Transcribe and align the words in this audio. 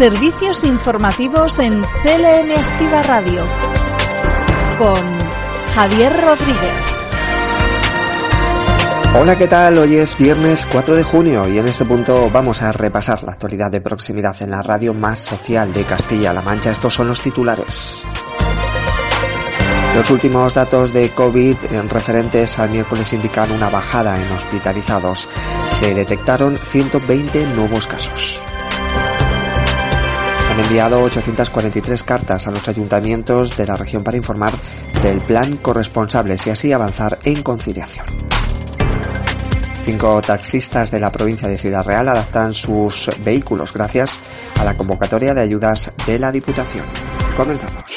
Servicios 0.00 0.64
informativos 0.64 1.58
en 1.58 1.82
CLM 1.82 2.58
Activa 2.58 3.02
Radio 3.02 3.44
con 4.78 4.96
Javier 5.74 6.10
Rodríguez. 6.22 6.72
Hola, 9.14 9.36
¿qué 9.36 9.46
tal? 9.46 9.76
Hoy 9.76 9.96
es 9.96 10.16
viernes 10.16 10.66
4 10.72 10.96
de 10.96 11.02
junio 11.02 11.46
y 11.50 11.58
en 11.58 11.68
este 11.68 11.84
punto 11.84 12.30
vamos 12.30 12.62
a 12.62 12.72
repasar 12.72 13.22
la 13.24 13.32
actualidad 13.32 13.70
de 13.70 13.82
proximidad 13.82 14.40
en 14.40 14.52
la 14.52 14.62
radio 14.62 14.94
más 14.94 15.20
social 15.20 15.70
de 15.74 15.84
Castilla-La 15.84 16.40
Mancha. 16.40 16.70
Estos 16.70 16.94
son 16.94 17.08
los 17.08 17.20
titulares. 17.20 18.02
Los 19.94 20.10
últimos 20.10 20.54
datos 20.54 20.94
de 20.94 21.10
COVID 21.10 21.56
referentes 21.90 22.58
al 22.58 22.70
miércoles 22.70 23.12
indican 23.12 23.52
una 23.52 23.68
bajada 23.68 24.18
en 24.18 24.32
hospitalizados. 24.32 25.28
Se 25.66 25.92
detectaron 25.92 26.56
120 26.56 27.48
nuevos 27.48 27.86
casos. 27.86 28.40
Enviado 30.60 31.02
843 31.02 32.04
cartas 32.04 32.46
a 32.46 32.50
los 32.50 32.68
ayuntamientos 32.68 33.56
de 33.56 33.66
la 33.66 33.76
región 33.76 34.04
para 34.04 34.18
informar 34.18 34.52
del 35.02 35.24
plan 35.24 35.56
corresponsables 35.56 36.46
y 36.46 36.50
así 36.50 36.70
avanzar 36.70 37.18
en 37.24 37.42
conciliación. 37.42 38.04
Cinco 39.82 40.20
taxistas 40.20 40.90
de 40.90 41.00
la 41.00 41.10
provincia 41.10 41.48
de 41.48 41.56
Ciudad 41.56 41.82
Real 41.82 42.06
adaptan 42.10 42.52
sus 42.52 43.10
vehículos 43.24 43.72
gracias 43.72 44.20
a 44.58 44.64
la 44.64 44.76
convocatoria 44.76 45.32
de 45.32 45.40
ayudas 45.40 45.92
de 46.06 46.18
la 46.18 46.30
Diputación. 46.30 46.84
Comenzamos. 47.34 47.96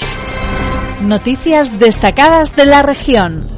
Noticias 1.01 1.77
destacadas 1.79 2.55
de 2.55 2.65
la 2.65 2.81
región. 2.81 3.52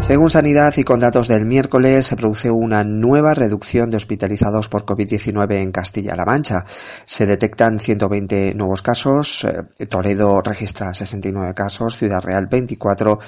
Según 0.00 0.30
Sanidad 0.30 0.72
y 0.76 0.84
con 0.84 1.00
datos 1.00 1.28
del 1.28 1.44
miércoles, 1.44 2.06
se 2.06 2.16
produce 2.16 2.50
una 2.50 2.84
nueva 2.84 3.34
reducción 3.34 3.90
de 3.90 3.96
hospitalizados 3.96 4.68
por 4.68 4.86
COVID-19 4.86 5.60
en 5.60 5.72
Castilla-La 5.72 6.24
Mancha. 6.24 6.64
Se 7.04 7.26
detectan 7.26 7.80
120 7.80 8.54
nuevos 8.54 8.80
casos, 8.80 9.44
eh, 9.44 9.86
Toledo 9.86 10.40
registra 10.40 10.94
69 10.94 11.52
casos, 11.52 11.96
Ciudad 11.96 12.22
Real 12.22 12.46
24, 12.46 13.18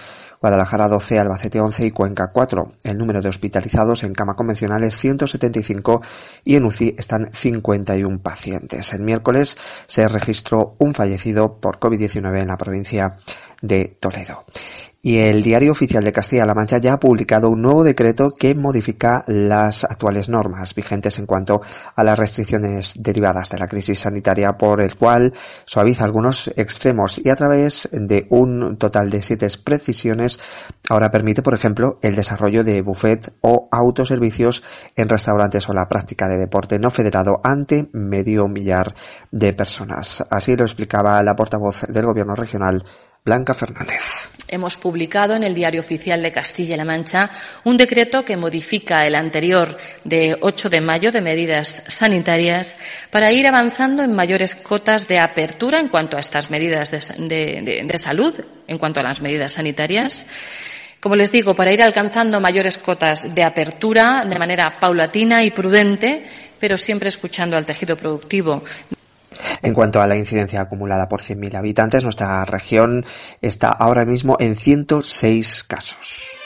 Guadalajara 0.40 0.88
12, 0.88 1.18
Albacete 1.18 1.60
11 1.60 1.86
y 1.86 1.90
Cuenca 1.90 2.30
4. 2.32 2.72
El 2.84 2.96
número 2.96 3.20
de 3.20 3.28
hospitalizados 3.28 4.04
en 4.04 4.14
cama 4.14 4.34
convencional 4.34 4.82
es 4.84 4.96
175 4.96 6.00
y 6.44 6.54
en 6.54 6.64
UCI 6.64 6.94
están 6.96 7.30
51 7.32 8.22
pacientes. 8.22 8.94
El 8.94 9.02
miércoles 9.02 9.58
se 9.86 10.08
registró 10.08 10.76
un 10.78 10.94
fallecido 10.94 11.60
por 11.60 11.78
COVID-19 11.78 12.40
en 12.40 12.48
la 12.48 12.56
provincia 12.56 13.16
de 13.60 13.98
Toledo. 14.00 14.44
Y 15.02 15.16
el 15.16 15.42
Diario 15.42 15.72
Oficial 15.72 16.04
de 16.04 16.12
Castilla-La 16.12 16.52
Mancha 16.52 16.76
ya 16.76 16.92
ha 16.92 17.00
publicado 17.00 17.48
un 17.48 17.62
nuevo 17.62 17.84
decreto 17.84 18.34
que 18.38 18.54
modifica 18.54 19.24
las 19.26 19.84
actuales 19.84 20.28
normas 20.28 20.74
vigentes 20.74 21.18
en 21.18 21.24
cuanto 21.24 21.62
a 21.96 22.04
las 22.04 22.18
restricciones 22.18 22.92
derivadas 22.98 23.48
de 23.48 23.56
la 23.56 23.66
crisis 23.66 24.00
sanitaria, 24.00 24.58
por 24.58 24.82
el 24.82 24.96
cual 24.96 25.32
suaviza 25.64 26.04
algunos 26.04 26.52
extremos 26.54 27.18
y 27.24 27.30
a 27.30 27.36
través 27.36 27.88
de 27.92 28.26
un 28.28 28.76
total 28.76 29.08
de 29.08 29.22
siete 29.22 29.46
precisiones 29.64 30.38
ahora 30.90 31.10
permite, 31.10 31.40
por 31.40 31.54
ejemplo, 31.54 31.98
el 32.02 32.14
desarrollo 32.14 32.62
de 32.62 32.82
buffet 32.82 33.32
o 33.40 33.70
autoservicios 33.72 34.62
en 34.96 35.08
restaurantes 35.08 35.66
o 35.70 35.72
la 35.72 35.88
práctica 35.88 36.28
de 36.28 36.36
deporte 36.36 36.78
no 36.78 36.90
federado 36.90 37.40
ante 37.42 37.88
medio 37.94 38.48
millar 38.48 38.94
de 39.30 39.54
personas. 39.54 40.26
Así 40.30 40.56
lo 40.56 40.64
explicaba 40.64 41.22
la 41.22 41.36
portavoz 41.36 41.86
del 41.88 42.04
Gobierno 42.04 42.34
regional, 42.34 42.84
Blanca 43.24 43.54
Fernández 43.54 44.19
hemos 44.50 44.76
publicado 44.76 45.34
en 45.34 45.44
el 45.44 45.54
Diario 45.54 45.80
Oficial 45.80 46.22
de 46.22 46.32
Castilla-La 46.32 46.84
Mancha 46.84 47.30
un 47.64 47.76
decreto 47.76 48.24
que 48.24 48.36
modifica 48.36 49.06
el 49.06 49.14
anterior 49.14 49.76
de 50.04 50.36
8 50.40 50.68
de 50.68 50.80
mayo 50.80 51.12
de 51.12 51.20
medidas 51.20 51.82
sanitarias 51.88 52.76
para 53.10 53.32
ir 53.32 53.46
avanzando 53.46 54.02
en 54.02 54.12
mayores 54.12 54.54
cotas 54.54 55.08
de 55.08 55.18
apertura 55.18 55.80
en 55.80 55.88
cuanto 55.88 56.16
a 56.16 56.20
estas 56.20 56.50
medidas 56.50 56.90
de, 56.90 57.84
de 57.86 57.98
salud, 57.98 58.34
en 58.66 58.78
cuanto 58.78 59.00
a 59.00 59.04
las 59.04 59.20
medidas 59.22 59.52
sanitarias. 59.52 60.26
Como 61.00 61.16
les 61.16 61.32
digo, 61.32 61.54
para 61.54 61.72
ir 61.72 61.82
alcanzando 61.82 62.40
mayores 62.40 62.76
cotas 62.76 63.34
de 63.34 63.42
apertura 63.42 64.24
de 64.28 64.38
manera 64.38 64.78
paulatina 64.78 65.42
y 65.42 65.50
prudente, 65.50 66.22
pero 66.58 66.76
siempre 66.76 67.08
escuchando 67.08 67.56
al 67.56 67.64
tejido 67.64 67.96
productivo. 67.96 68.62
En 69.62 69.74
cuanto 69.74 70.00
a 70.00 70.06
la 70.06 70.16
incidencia 70.16 70.60
acumulada 70.60 71.08
por 71.08 71.20
100.000 71.20 71.56
habitantes, 71.56 72.02
nuestra 72.02 72.44
región 72.44 73.04
está 73.40 73.68
ahora 73.70 74.04
mismo 74.04 74.36
en 74.40 74.56
106 74.56 75.64
casos. 75.64 76.36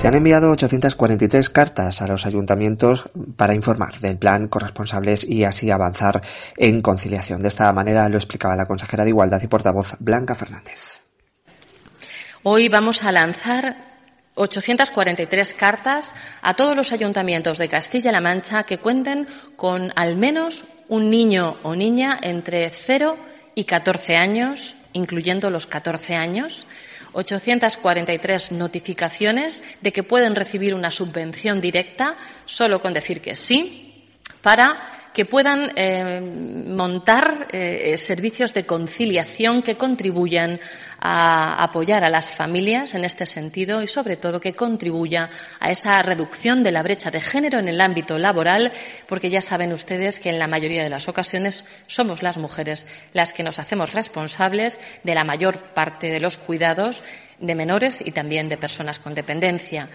Se 0.00 0.08
han 0.08 0.14
enviado 0.14 0.50
843 0.50 1.50
cartas 1.50 2.00
a 2.00 2.06
los 2.06 2.24
ayuntamientos 2.24 3.04
para 3.36 3.54
informar 3.54 4.00
del 4.00 4.16
plan 4.16 4.48
corresponsables 4.48 5.28
y 5.28 5.44
así 5.44 5.70
avanzar 5.70 6.22
en 6.56 6.80
conciliación. 6.80 7.42
De 7.42 7.48
esta 7.48 7.70
manera 7.72 8.08
lo 8.08 8.16
explicaba 8.16 8.56
la 8.56 8.64
consejera 8.64 9.04
de 9.04 9.10
Igualdad 9.10 9.42
y 9.42 9.46
portavoz 9.46 9.96
Blanca 9.98 10.34
Fernández. 10.34 11.02
Hoy 12.42 12.70
vamos 12.70 13.04
a 13.04 13.12
lanzar 13.12 13.89
843 14.34 15.54
cartas 15.54 16.14
a 16.42 16.54
todos 16.54 16.76
los 16.76 16.92
ayuntamientos 16.92 17.58
de 17.58 17.68
Castilla-La 17.68 18.20
Mancha 18.20 18.62
que 18.62 18.78
cuenten 18.78 19.26
con 19.56 19.92
al 19.96 20.16
menos 20.16 20.64
un 20.88 21.10
niño 21.10 21.58
o 21.62 21.74
niña 21.74 22.18
entre 22.22 22.70
0 22.70 23.16
y 23.54 23.64
14 23.64 24.16
años, 24.16 24.76
incluyendo 24.92 25.50
los 25.50 25.66
14 25.66 26.14
años, 26.14 26.66
843 27.12 28.52
notificaciones 28.52 29.62
de 29.80 29.92
que 29.92 30.02
pueden 30.02 30.34
recibir 30.34 30.74
una 30.74 30.90
subvención 30.90 31.60
directa 31.60 32.16
solo 32.46 32.80
con 32.80 32.92
decir 32.92 33.20
que 33.20 33.34
sí 33.34 34.06
para 34.42 34.80
que 35.12 35.24
puedan 35.24 35.72
eh, 35.76 36.20
montar 36.20 37.48
eh, 37.52 37.96
servicios 37.98 38.54
de 38.54 38.66
conciliación 38.66 39.62
que 39.62 39.74
contribuyan 39.76 40.60
a 41.00 41.62
apoyar 41.64 42.04
a 42.04 42.10
las 42.10 42.32
familias 42.32 42.94
en 42.94 43.04
este 43.04 43.26
sentido 43.26 43.82
y, 43.82 43.86
sobre 43.86 44.16
todo, 44.16 44.40
que 44.40 44.52
contribuya 44.52 45.30
a 45.58 45.70
esa 45.70 46.02
reducción 46.02 46.62
de 46.62 46.72
la 46.72 46.82
brecha 46.82 47.10
de 47.10 47.20
género 47.20 47.58
en 47.58 47.68
el 47.68 47.80
ámbito 47.80 48.18
laboral, 48.18 48.70
porque 49.08 49.30
ya 49.30 49.40
saben 49.40 49.72
ustedes 49.72 50.20
que 50.20 50.30
en 50.30 50.38
la 50.38 50.46
mayoría 50.46 50.82
de 50.82 50.90
las 50.90 51.08
ocasiones 51.08 51.64
somos 51.86 52.22
las 52.22 52.36
mujeres 52.36 52.86
las 53.12 53.32
que 53.32 53.42
nos 53.42 53.58
hacemos 53.58 53.94
responsables 53.94 54.78
de 55.02 55.14
la 55.14 55.24
mayor 55.24 55.58
parte 55.72 56.08
de 56.08 56.20
los 56.20 56.36
cuidados 56.36 57.02
de 57.38 57.54
menores 57.54 58.00
y 58.04 58.12
también 58.12 58.48
de 58.48 58.58
personas 58.58 58.98
con 58.98 59.14
dependencia. 59.14 59.88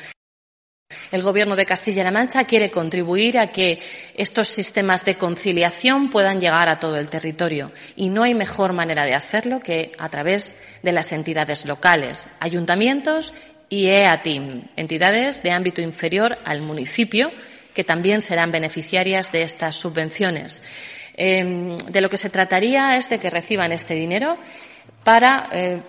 El 1.12 1.24
Gobierno 1.24 1.56
de 1.56 1.66
Castilla-La 1.66 2.12
Mancha 2.12 2.44
quiere 2.44 2.70
contribuir 2.70 3.40
a 3.40 3.52
que 3.52 3.80
estos 4.16 4.48
sistemas 4.48 5.04
de 5.04 5.16
conciliación 5.16 6.10
puedan 6.10 6.40
llegar 6.40 6.70
a 6.70 6.80
todo 6.80 6.98
el 6.98 7.10
territorio 7.10 7.72
y 7.96 8.10
no 8.10 8.24
hay 8.24 8.36
mejor 8.36 8.74
manera 8.74 9.06
de 9.06 9.16
hacerlo 9.16 9.60
que 9.60 9.94
a 9.98 10.10
través 10.10 10.56
de 10.84 10.92
las 10.92 11.12
entidades 11.12 11.66
locales, 11.66 12.28
ayuntamientos 12.40 13.34
y 13.68 13.88
EATIM, 13.88 14.68
entidades 14.76 15.42
de 15.42 15.52
ámbito 15.52 15.82
inferior 15.82 16.38
al 16.44 16.62
municipio 16.62 17.32
que 17.74 17.84
también 17.84 18.22
serán 18.22 18.52
beneficiarias 18.52 19.32
de 19.32 19.42
estas 19.42 19.76
subvenciones. 19.76 20.62
Em, 21.18 21.78
de 21.78 22.02
lo 22.02 22.10
que 22.10 22.18
se 22.18 22.30
trataría 22.30 22.96
es 22.98 23.10
de 23.10 23.20
que 23.20 23.30
reciban 23.30 23.72
este 23.72 23.96
dinero 23.96 24.38
para 25.04 25.50
eh, 25.52 25.82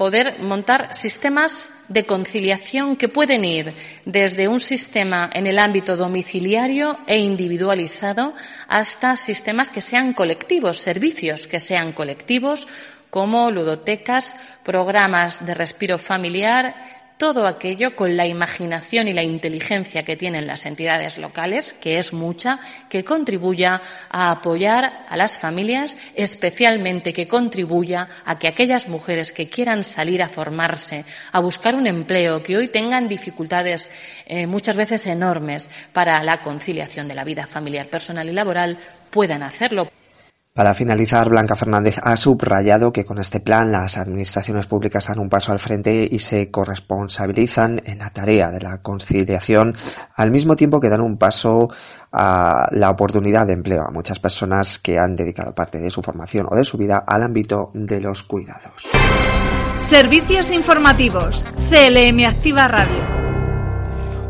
poder 0.00 0.40
montar 0.40 0.94
sistemas 0.94 1.72
de 1.88 2.06
conciliación 2.06 2.96
que 2.96 3.10
pueden 3.10 3.44
ir 3.44 3.74
desde 4.06 4.48
un 4.48 4.58
sistema 4.58 5.28
en 5.30 5.46
el 5.46 5.58
ámbito 5.58 5.94
domiciliario 5.94 6.96
e 7.06 7.18
individualizado 7.18 8.32
hasta 8.66 9.14
sistemas 9.16 9.68
que 9.68 9.82
sean 9.82 10.14
colectivos, 10.14 10.78
servicios 10.78 11.46
que 11.46 11.60
sean 11.60 11.92
colectivos 11.92 12.66
como 13.10 13.50
ludotecas, 13.50 14.36
programas 14.64 15.44
de 15.44 15.52
respiro 15.52 15.98
familiar, 15.98 16.99
todo 17.20 17.46
aquello 17.46 17.94
con 17.94 18.16
la 18.16 18.26
imaginación 18.26 19.06
y 19.06 19.12
la 19.12 19.22
inteligencia 19.22 20.06
que 20.06 20.16
tienen 20.16 20.46
las 20.46 20.64
entidades 20.64 21.18
locales, 21.18 21.74
que 21.74 21.98
es 21.98 22.14
mucha, 22.14 22.60
que 22.88 23.04
contribuya 23.04 23.82
a 24.08 24.30
apoyar 24.30 25.04
a 25.06 25.18
las 25.18 25.36
familias, 25.36 25.98
especialmente 26.14 27.12
que 27.12 27.28
contribuya 27.28 28.08
a 28.24 28.38
que 28.38 28.48
aquellas 28.48 28.88
mujeres 28.88 29.32
que 29.32 29.50
quieran 29.50 29.84
salir 29.84 30.22
a 30.22 30.30
formarse, 30.30 31.04
a 31.30 31.40
buscar 31.40 31.74
un 31.74 31.86
empleo, 31.86 32.42
que 32.42 32.56
hoy 32.56 32.68
tengan 32.68 33.06
dificultades 33.06 33.90
eh, 34.24 34.46
muchas 34.46 34.76
veces 34.76 35.06
enormes 35.06 35.68
para 35.92 36.24
la 36.24 36.40
conciliación 36.40 37.06
de 37.06 37.16
la 37.16 37.24
vida 37.24 37.46
familiar, 37.46 37.86
personal 37.88 38.30
y 38.30 38.32
laboral, 38.32 38.78
puedan 39.10 39.42
hacerlo. 39.42 39.90
Para 40.52 40.74
finalizar, 40.74 41.28
Blanca 41.28 41.54
Fernández 41.54 41.96
ha 42.02 42.16
subrayado 42.16 42.92
que 42.92 43.04
con 43.04 43.18
este 43.20 43.38
plan 43.38 43.70
las 43.70 43.96
administraciones 43.96 44.66
públicas 44.66 45.06
dan 45.06 45.20
un 45.20 45.28
paso 45.28 45.52
al 45.52 45.60
frente 45.60 46.08
y 46.10 46.18
se 46.18 46.50
corresponsabilizan 46.50 47.80
en 47.84 48.00
la 48.00 48.10
tarea 48.10 48.50
de 48.50 48.60
la 48.60 48.82
conciliación, 48.82 49.76
al 50.16 50.32
mismo 50.32 50.56
tiempo 50.56 50.80
que 50.80 50.88
dan 50.88 51.02
un 51.02 51.18
paso 51.18 51.68
a 52.10 52.68
la 52.72 52.90
oportunidad 52.90 53.46
de 53.46 53.52
empleo 53.52 53.82
a 53.82 53.92
muchas 53.92 54.18
personas 54.18 54.80
que 54.80 54.98
han 54.98 55.14
dedicado 55.14 55.54
parte 55.54 55.78
de 55.78 55.90
su 55.90 56.02
formación 56.02 56.46
o 56.50 56.56
de 56.56 56.64
su 56.64 56.76
vida 56.76 57.04
al 57.06 57.22
ámbito 57.22 57.70
de 57.72 58.00
los 58.00 58.24
cuidados. 58.24 58.88
Servicios 59.76 60.50
informativos. 60.50 61.44
CLM 61.70 62.26
Activa 62.26 62.66
Radio. 62.66 63.29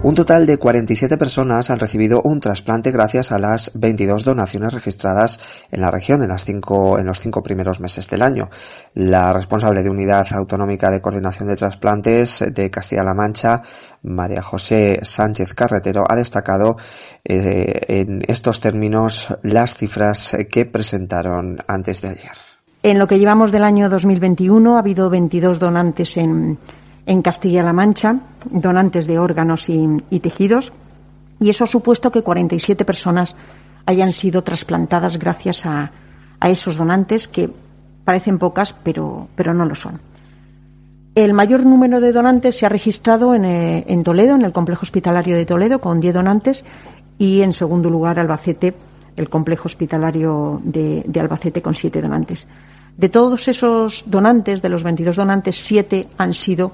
Un 0.03 0.15
total 0.15 0.47
de 0.47 0.57
47 0.57 1.19
personas 1.19 1.69
han 1.69 1.79
recibido 1.79 2.23
un 2.25 2.41
trasplante 2.41 2.91
gracias 2.91 3.33
a 3.33 3.39
las 3.39 3.71
22 3.75 4.25
donaciones 4.25 4.73
registradas 4.73 5.41
en 5.71 5.83
la 5.83 5.91
región 5.91 6.23
en, 6.23 6.29
las 6.29 6.47
cinco, 6.47 6.99
en 6.99 7.05
los 7.05 7.21
cinco 7.21 7.43
primeros 7.43 7.81
meses 7.81 8.09
del 8.09 8.23
año. 8.23 8.49
La 8.95 9.31
responsable 9.35 9.83
de 9.83 9.91
Unidad 9.91 10.27
Autonómica 10.33 10.91
de 10.91 11.03
Coordinación 11.03 11.51
de 11.51 11.57
Trasplantes 11.57 12.43
de 12.51 12.71
Castilla-La 12.71 13.13
Mancha, 13.13 13.61
María 14.03 14.41
José 14.41 15.01
Sánchez 15.03 15.53
Carretero, 15.53 16.05
ha 16.09 16.17
destacado 16.17 16.77
eh, 17.23 17.81
en 17.89 18.23
estos 18.27 18.59
términos 18.59 19.37
las 19.43 19.75
cifras 19.75 20.35
que 20.51 20.65
presentaron 20.65 21.59
antes 21.69 22.01
de 22.01 22.09
ayer. 22.09 22.33
En 22.83 22.99
lo 22.99 23.07
que 23.07 23.19
llevamos 23.19 23.53
del 23.53 23.65
año 23.65 23.91
2021 23.91 24.77
ha 24.77 24.79
habido 24.79 25.11
22 25.11 25.59
donantes 25.59 26.17
en 26.17 26.57
en 27.11 27.23
Castilla-La 27.23 27.73
Mancha, 27.73 28.21
donantes 28.49 29.09
de 29.09 29.19
órganos 29.19 29.69
y, 29.69 30.21
tejidos, 30.21 30.73
y 31.41 31.51
eso 31.51 31.65
ha 31.65 31.67
supuesto 31.67 32.13
que 32.13 32.23
47 32.23 32.85
personas 32.85 33.35
hayan 33.85 34.13
sido 34.13 34.43
trasplantadas 34.43 35.19
gracias 35.19 35.67
a, 35.67 35.91
esos 36.41 36.77
donantes 36.77 37.27
que 37.27 37.51
parecen 38.05 38.39
pocas, 38.39 38.73
pero, 38.85 39.27
pero 39.35 39.53
no 39.53 39.67
lo 39.67 39.75
son. 39.75 40.01
El 41.17 41.35
mayor 41.35 41.67
número 41.67 42.01
de 42.01 42.13
donantes 42.13 42.57
se 42.57 42.65
ha 42.65 42.69
registrado 42.69 43.35
en, 43.35 43.45
eh, 43.45 44.03
Toledo, 44.05 44.37
en 44.37 44.43
el 44.43 44.53
complejo 44.53 44.83
hospitalario 44.83 45.37
de 45.37 45.45
Toledo, 45.45 45.81
con 45.81 45.99
10 45.99 46.15
donantes, 46.15 46.63
y 47.19 47.43
en 47.43 47.53
segundo 47.53 47.91
lugar 47.91 48.21
Albacete, 48.21 48.73
el 49.17 49.29
complejo 49.29 49.67
hospitalario 49.67 50.61
de, 50.63 51.03
de 51.05 51.21
Albacete, 51.21 51.61
con 51.61 51.75
7 51.75 52.01
donantes. 52.01 52.47
De 52.97 53.09
todos 53.09 53.49
esos 53.49 54.05
donantes, 54.07 54.63
de 54.63 54.69
los 54.69 54.85
22 54.85 55.17
donantes, 55.17 55.57
7 55.57 56.07
han 56.17 56.35
sido 56.35 56.73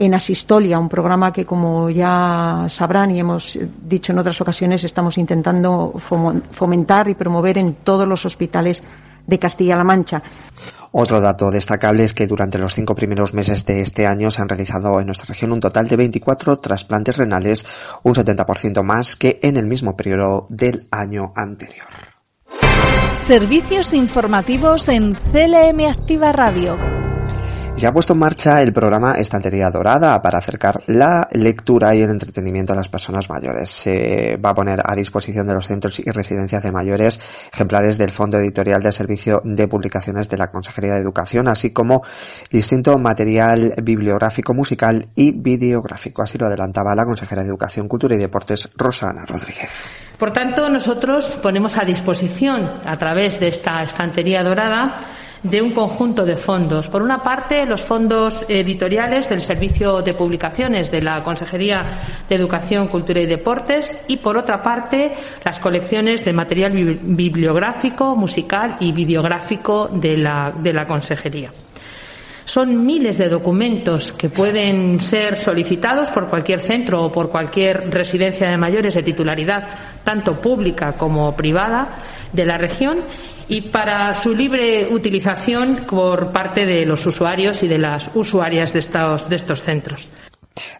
en 0.00 0.14
Asistolia, 0.14 0.78
un 0.78 0.88
programa 0.88 1.30
que, 1.30 1.44
como 1.44 1.90
ya 1.90 2.66
sabrán 2.70 3.10
y 3.14 3.20
hemos 3.20 3.58
dicho 3.86 4.12
en 4.12 4.18
otras 4.18 4.40
ocasiones, 4.40 4.82
estamos 4.82 5.18
intentando 5.18 5.92
fomentar 5.98 7.08
y 7.08 7.14
promover 7.14 7.58
en 7.58 7.74
todos 7.74 8.08
los 8.08 8.24
hospitales 8.24 8.82
de 9.26 9.38
Castilla-La 9.38 9.84
Mancha. 9.84 10.22
Otro 10.92 11.20
dato 11.20 11.50
destacable 11.50 12.04
es 12.04 12.14
que 12.14 12.26
durante 12.26 12.56
los 12.56 12.74
cinco 12.74 12.94
primeros 12.94 13.34
meses 13.34 13.66
de 13.66 13.82
este 13.82 14.06
año 14.06 14.30
se 14.30 14.40
han 14.40 14.48
realizado 14.48 14.98
en 14.98 15.06
nuestra 15.06 15.26
región 15.26 15.52
un 15.52 15.60
total 15.60 15.86
de 15.86 15.96
24 15.96 16.58
trasplantes 16.58 17.18
renales, 17.18 17.66
un 18.02 18.14
70% 18.14 18.82
más 18.82 19.16
que 19.16 19.38
en 19.42 19.58
el 19.58 19.66
mismo 19.66 19.94
periodo 19.94 20.46
del 20.48 20.88
año 20.90 21.34
anterior. 21.36 21.86
Servicios 23.12 23.92
informativos 23.92 24.88
en 24.88 25.12
CLM 25.12 25.90
Activa 25.90 26.32
Radio. 26.32 26.99
Se 27.76 27.86
ha 27.86 27.92
puesto 27.92 28.12
en 28.12 28.18
marcha 28.18 28.60
el 28.60 28.74
programa 28.74 29.14
Estantería 29.14 29.70
Dorada 29.70 30.20
para 30.20 30.36
acercar 30.36 30.82
la 30.86 31.26
lectura 31.32 31.94
y 31.94 32.02
el 32.02 32.10
entretenimiento 32.10 32.74
a 32.74 32.76
las 32.76 32.88
personas 32.88 33.30
mayores. 33.30 33.70
Se 33.70 34.36
va 34.36 34.50
a 34.50 34.54
poner 34.54 34.82
a 34.84 34.94
disposición 34.94 35.46
de 35.46 35.54
los 35.54 35.66
centros 35.66 35.98
y 35.98 36.10
residencias 36.10 36.62
de 36.62 36.72
mayores 36.72 37.18
ejemplares 37.50 37.96
del 37.96 38.10
Fondo 38.10 38.36
Editorial 38.36 38.82
del 38.82 38.92
Servicio 38.92 39.40
de 39.44 39.66
Publicaciones 39.66 40.28
de 40.28 40.36
la 40.36 40.50
Consejería 40.50 40.94
de 40.94 41.00
Educación, 41.00 41.48
así 41.48 41.70
como 41.70 42.02
distinto 42.50 42.98
material 42.98 43.74
bibliográfico, 43.82 44.52
musical 44.52 45.08
y 45.14 45.32
videográfico. 45.32 46.22
Así 46.22 46.36
lo 46.36 46.46
adelantaba 46.46 46.94
la 46.94 47.06
consejera 47.06 47.42
de 47.42 47.48
Educación, 47.48 47.88
Cultura 47.88 48.14
y 48.14 48.18
Deportes, 48.18 48.68
Rosana 48.76 49.24
Rodríguez. 49.24 50.10
Por 50.18 50.32
tanto, 50.32 50.68
nosotros 50.68 51.38
ponemos 51.42 51.78
a 51.78 51.86
disposición, 51.86 52.70
a 52.84 52.98
través 52.98 53.40
de 53.40 53.48
esta 53.48 53.82
estantería 53.82 54.42
dorada, 54.42 54.96
de 55.42 55.62
un 55.62 55.72
conjunto 55.72 56.24
de 56.24 56.36
fondos. 56.36 56.88
Por 56.88 57.02
una 57.02 57.22
parte, 57.22 57.64
los 57.66 57.82
fondos 57.82 58.44
editoriales 58.48 59.28
del 59.28 59.40
Servicio 59.40 60.02
de 60.02 60.12
Publicaciones 60.12 60.90
de 60.90 61.02
la 61.02 61.22
Consejería 61.22 61.84
de 62.28 62.34
Educación, 62.34 62.88
Cultura 62.88 63.20
y 63.20 63.26
Deportes 63.26 63.96
y, 64.08 64.18
por 64.18 64.36
otra 64.36 64.62
parte, 64.62 65.12
las 65.44 65.58
colecciones 65.58 66.24
de 66.24 66.32
material 66.32 66.72
bibliográfico, 66.72 68.14
musical 68.16 68.76
y 68.80 68.92
videográfico 68.92 69.88
de 69.88 70.16
la, 70.16 70.52
de 70.56 70.72
la 70.72 70.86
Consejería. 70.86 71.50
Son 72.44 72.84
miles 72.84 73.16
de 73.16 73.28
documentos 73.28 74.12
que 74.12 74.28
pueden 74.28 74.98
ser 74.98 75.40
solicitados 75.40 76.08
por 76.08 76.26
cualquier 76.26 76.58
centro 76.58 77.04
o 77.04 77.12
por 77.12 77.30
cualquier 77.30 77.88
residencia 77.90 78.50
de 78.50 78.56
mayores 78.56 78.94
de 78.94 79.04
titularidad, 79.04 79.68
tanto 80.02 80.40
pública 80.40 80.94
como 80.94 81.36
privada, 81.36 81.90
de 82.32 82.44
la 82.44 82.58
región 82.58 82.98
y 83.50 83.62
para 83.62 84.14
su 84.14 84.34
libre 84.34 84.88
utilización 84.90 85.84
por 85.88 86.30
parte 86.30 86.64
de 86.64 86.86
los 86.86 87.04
usuarios 87.04 87.62
y 87.64 87.68
de 87.68 87.78
las 87.78 88.08
usuarias 88.14 88.72
de 88.72 88.78
estos, 88.78 89.28
de 89.28 89.36
estos 89.36 89.62
centros. 89.62 90.08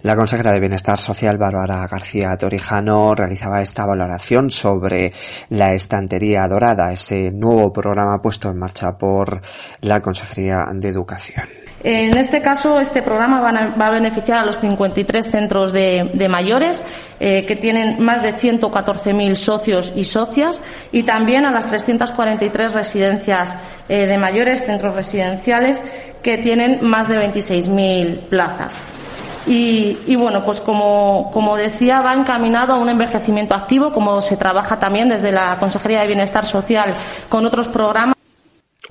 La 0.03 0.15
consejera 0.15 0.53
de 0.53 0.61
Bienestar 0.61 0.99
Social, 0.99 1.37
Bárbara 1.37 1.87
García 1.91 2.37
Torijano, 2.37 3.15
realizaba 3.15 3.61
esta 3.61 3.87
valoración 3.87 4.51
sobre 4.51 5.13
la 5.49 5.75
estantería 5.75 6.47
dorada, 6.47 6.93
ese 6.93 7.31
nuevo 7.33 7.73
programa 7.73 8.23
puesto 8.23 8.51
en 8.51 8.59
marcha 8.59 8.97
por 8.97 9.43
la 9.81 10.01
Consejería 10.01 10.65
de 10.73 10.89
Educación. 10.89 11.70
En 11.83 12.19
este 12.19 12.43
caso, 12.43 12.79
este 12.79 13.01
programa 13.01 13.41
va 13.41 13.87
a 13.87 13.91
beneficiar 13.91 14.39
a 14.39 14.45
los 14.45 14.59
53 14.59 15.31
centros 15.31 15.73
de, 15.73 16.27
mayores, 16.29 16.85
eh, 17.21 17.47
que 17.47 17.57
tienen 17.57 18.03
más 18.05 18.23
de 18.23 18.35
114.000 18.35 19.35
socios 19.35 19.93
y 19.97 20.05
socias, 20.05 20.61
y 20.93 21.05
también 21.05 21.47
a 21.47 21.51
las 21.51 21.69
343 21.69 22.75
residencias 22.75 23.55
eh, 23.89 24.07
de 24.07 24.19
mayores, 24.19 24.65
centros 24.67 24.95
residenciales, 24.95 25.83
que 26.23 26.37
tienen 26.37 26.81
más 26.83 27.09
de 27.09 27.19
26.000 27.33 28.19
plazas. 28.29 28.83
Y, 29.47 29.97
y, 30.07 30.17
bueno, 30.17 30.45
pues 30.45 30.61
como, 30.61 31.31
como 31.33 31.57
decía, 31.57 32.03
va 32.03 32.13
encaminado 32.13 32.75
a 32.75 32.77
un 32.77 32.91
envejecimiento 32.91 33.55
activo, 33.55 33.91
como 33.91 34.21
se 34.21 34.37
trabaja 34.37 34.79
también 34.79 35.09
desde 35.09 35.33
la 35.33 35.57
Consejería 35.59 36.03
de 36.03 36.09
Bienestar 36.09 36.45
Social 36.45 36.93
con 37.31 37.47
otros 37.47 37.69
programas 37.69 38.20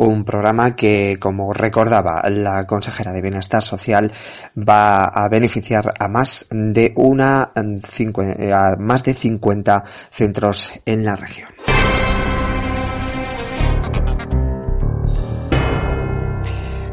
un 0.08 0.24
programa 0.24 0.76
que, 0.76 1.18
como 1.20 1.54
recordaba 1.54 2.22
la 2.30 2.66
consejera 2.66 3.12
de 3.12 3.22
Bienestar 3.22 3.62
Social, 3.62 4.12
va 4.58 5.04
a 5.06 5.28
beneficiar 5.28 5.94
a 6.00 6.08
más 6.08 6.48
de 6.50 6.94
una 6.96 7.52
a 7.54 8.76
más 8.80 9.04
de 9.04 9.14
50 9.14 9.84
centros 10.10 10.72
en 10.86 11.06
la 11.06 11.16
región. 11.16 11.59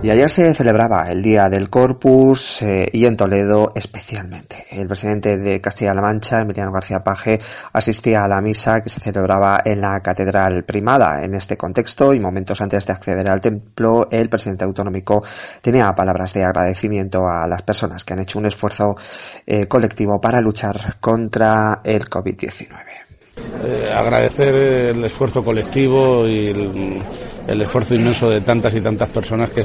Y 0.06 0.10
ayer 0.10 0.30
se 0.30 0.54
celebraba 0.54 1.10
el 1.10 1.20
Día 1.20 1.48
del 1.48 1.68
Corpus 1.68 2.62
eh, 2.62 2.88
y 2.92 3.06
en 3.06 3.16
Toledo 3.16 3.72
especialmente. 3.74 4.64
El 4.70 4.86
presidente 4.86 5.36
de 5.36 5.60
Castilla-La 5.60 6.00
Mancha, 6.00 6.42
Emiliano 6.42 6.70
García 6.70 7.00
Paje, 7.00 7.40
asistía 7.72 8.20
a 8.22 8.28
la 8.28 8.40
misa 8.40 8.80
que 8.82 8.88
se 8.88 9.00
celebraba 9.00 9.62
en 9.64 9.80
la 9.80 9.98
Catedral 9.98 10.62
Primada. 10.62 11.24
En 11.24 11.34
este 11.34 11.56
contexto 11.56 12.14
y 12.14 12.20
momentos 12.20 12.60
antes 12.60 12.86
de 12.86 12.92
acceder 12.92 13.28
al 13.28 13.40
templo, 13.40 14.06
el 14.08 14.28
presidente 14.28 14.62
autonómico 14.62 15.24
tenía 15.60 15.90
palabras 15.90 16.32
de 16.34 16.44
agradecimiento 16.44 17.26
a 17.26 17.48
las 17.48 17.62
personas 17.62 18.04
que 18.04 18.12
han 18.12 18.20
hecho 18.20 18.38
un 18.38 18.46
esfuerzo 18.46 18.94
eh, 19.44 19.66
colectivo 19.66 20.20
para 20.20 20.40
luchar 20.40 21.00
contra 21.00 21.80
el 21.82 22.08
COVID-19. 22.08 23.05
Eh, 23.64 23.90
agradecer 23.92 24.54
el 24.54 25.04
esfuerzo 25.04 25.42
colectivo 25.42 26.26
y 26.28 26.48
el, 27.46 27.60
esfuerzo 27.62 27.94
inmenso 27.94 28.28
de 28.30 28.40
tantas 28.40 28.74
y 28.74 28.80
tantas 28.80 29.08
personas 29.08 29.50
que, 29.50 29.64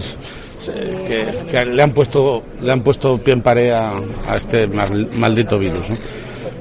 le 1.66 1.84
han 1.84 1.92
puesto 1.94 2.44
le 2.62 2.72
han 2.72 2.84
puesto 2.84 3.18
pie 3.18 3.34
en 3.34 3.42
pared 3.42 3.72
a, 3.72 3.94
este 4.36 4.68
maldito 4.68 5.58
virus 5.58 5.88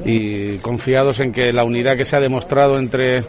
y 0.05 0.57
confiados 0.59 1.21
en 1.21 1.33
que 1.33 1.53
la 1.53 1.65
unidad 1.65 1.97
que 1.97 2.05
se 2.05 2.17
ha 2.17 2.21
demostrado 2.21 2.79
entre 2.79 3.23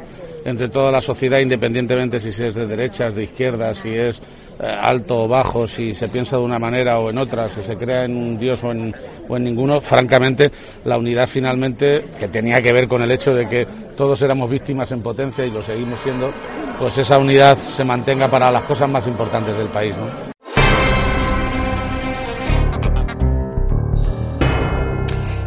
entre 0.46 0.70
toda 0.70 0.92
la 0.92 1.02
sociedad 1.02 1.40
independientemente 1.40 2.20
si 2.20 2.30
es 2.30 2.56
de 2.56 2.66
derechas 2.66 3.16
de 3.16 3.24
izquierdas 3.24 3.78
si 3.78 3.90
es 3.90 4.22
alto 4.62 5.24
o 5.24 5.28
bajo, 5.28 5.66
si 5.66 5.96
se 5.96 6.08
piensa 6.08 6.38
de 6.38 6.44
una 6.44 6.60
manera 6.60 7.00
o 7.00 7.10
en 7.10 7.18
otra, 7.18 7.48
si 7.48 7.62
se 7.62 7.76
crea 7.76 8.06
en 8.06 8.16
un 8.16 8.38
Dios 8.38 8.64
o 8.64 8.72
en, 8.72 8.96
o 9.28 9.38
en 9.38 9.44
ninguno, 9.44 9.82
francamente 9.82 10.52
la 10.86 10.98
unidad 10.98 11.28
finalmente, 11.28 12.06
que 12.20 12.28
tenía 12.28 12.62
que 12.62 12.74
ver 12.74 12.88
con 12.88 13.02
el 13.02 13.12
hecho 13.12 13.34
de 13.34 13.48
que 13.48 13.66
todos 13.98 14.22
éramos 14.22 14.50
víctimas 14.50 14.92
en 14.92 15.02
potencia 15.02 15.46
y 15.46 15.52
lo 15.52 15.62
seguimos 15.62 16.00
siendo, 16.00 16.32
pues 16.80 16.98
esa 16.98 17.18
unidad 17.18 17.58
se 17.58 17.84
mantenga 17.84 18.30
para 18.30 18.52
las 18.52 18.64
cosas 18.64 18.90
más 18.90 19.06
importantes 19.08 19.58
del 19.58 19.68
país. 19.70 19.98
¿no? 19.98 20.31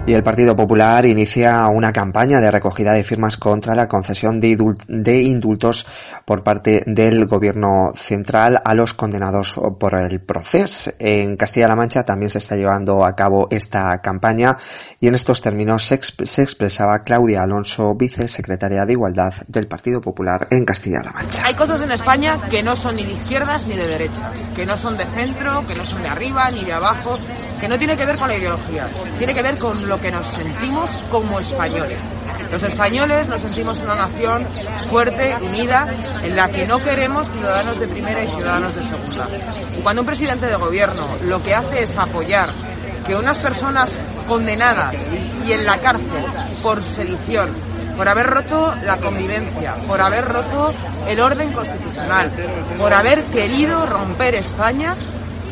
Y 0.06 0.12
el 0.12 0.22
Partido 0.22 0.54
Popular 0.54 1.06
inicia 1.06 1.66
una 1.68 1.90
campaña 1.90 2.38
de 2.38 2.50
recogida 2.50 2.92
de 2.92 3.04
firmas 3.04 3.38
contra 3.38 3.74
la 3.74 3.88
concesión 3.88 4.38
de, 4.38 5.22
indultos 5.22 5.86
por 6.26 6.42
parte 6.42 6.82
del 6.84 7.24
Gobierno 7.24 7.92
central 7.94 8.60
a 8.62 8.74
los 8.74 8.92
condenados 8.92 9.58
por 9.80 9.94
el 9.94 10.20
proceso. 10.20 10.90
En 10.98 11.38
Castilla-La 11.38 11.74
Mancha 11.74 12.04
también 12.04 12.28
se 12.28 12.36
está 12.36 12.54
llevando 12.54 13.02
a 13.02 13.16
cabo 13.16 13.48
esta 13.50 13.98
campaña 14.02 14.58
y 15.00 15.08
en 15.08 15.14
estos 15.14 15.40
términos 15.40 15.86
se, 15.86 15.94
expresaba 15.94 16.98
Claudia 16.98 17.42
Alonso, 17.42 17.94
vicesecretaria 17.94 18.84
de 18.84 18.92
Igualdad 18.92 19.32
del 19.48 19.68
Partido 19.68 20.02
Popular 20.02 20.48
en 20.50 20.66
Castilla-La 20.66 21.12
Mancha. 21.12 21.46
Hay 21.46 21.54
cosas 21.54 21.80
en 21.80 21.92
España 21.92 22.42
que 22.50 22.62
no 22.62 22.76
son 22.76 22.96
ni 22.96 23.06
de 23.06 23.12
izquierdas 23.12 23.66
ni 23.66 23.74
de 23.74 23.88
derechas, 23.88 24.38
que 24.54 24.66
no 24.66 24.76
son 24.76 24.98
de 24.98 25.06
centro, 25.06 25.66
que 25.66 25.74
no 25.74 25.82
son 25.82 26.02
de 26.02 26.08
arriba 26.08 26.50
ni 26.50 26.62
de 26.62 26.74
abajo, 26.74 27.18
que 27.58 27.68
no 27.68 27.78
tiene 27.78 27.96
que 27.96 28.04
ver 28.04 28.18
con 28.18 28.28
la 28.28 28.36
ideología, 28.36 28.86
tiene 29.16 29.32
que 29.32 29.40
ver 29.40 29.56
con 29.56 29.88
lo 29.88 29.93
lo 29.94 30.00
que 30.00 30.10
nos 30.10 30.26
sentimos 30.26 30.90
como 31.08 31.38
españoles. 31.38 32.00
Los 32.50 32.64
españoles 32.64 33.28
nos 33.28 33.42
sentimos 33.42 33.80
una 33.80 33.94
nación 33.94 34.44
fuerte, 34.90 35.36
unida, 35.40 35.86
en 36.24 36.34
la 36.34 36.50
que 36.50 36.66
no 36.66 36.80
queremos 36.80 37.30
ciudadanos 37.30 37.78
de 37.78 37.86
primera 37.86 38.24
y 38.24 38.26
ciudadanos 38.26 38.74
de 38.74 38.82
segunda. 38.82 39.28
Y 39.78 39.82
cuando 39.82 40.02
un 40.02 40.06
presidente 40.06 40.46
de 40.46 40.56
gobierno 40.56 41.06
lo 41.22 41.40
que 41.44 41.54
hace 41.54 41.84
es 41.84 41.96
apoyar 41.96 42.50
que 43.06 43.14
unas 43.14 43.38
personas 43.38 43.96
condenadas 44.26 44.96
y 45.46 45.52
en 45.52 45.64
la 45.64 45.78
cárcel 45.78 46.24
por 46.60 46.82
sedición, 46.82 47.50
por 47.96 48.08
haber 48.08 48.26
roto 48.26 48.74
la 48.84 48.96
convivencia, 48.96 49.76
por 49.86 50.00
haber 50.00 50.24
roto 50.24 50.74
el 51.06 51.20
orden 51.20 51.52
constitucional, 51.52 52.32
por 52.78 52.92
haber 52.92 53.22
querido 53.26 53.86
romper 53.86 54.34
España, 54.34 54.96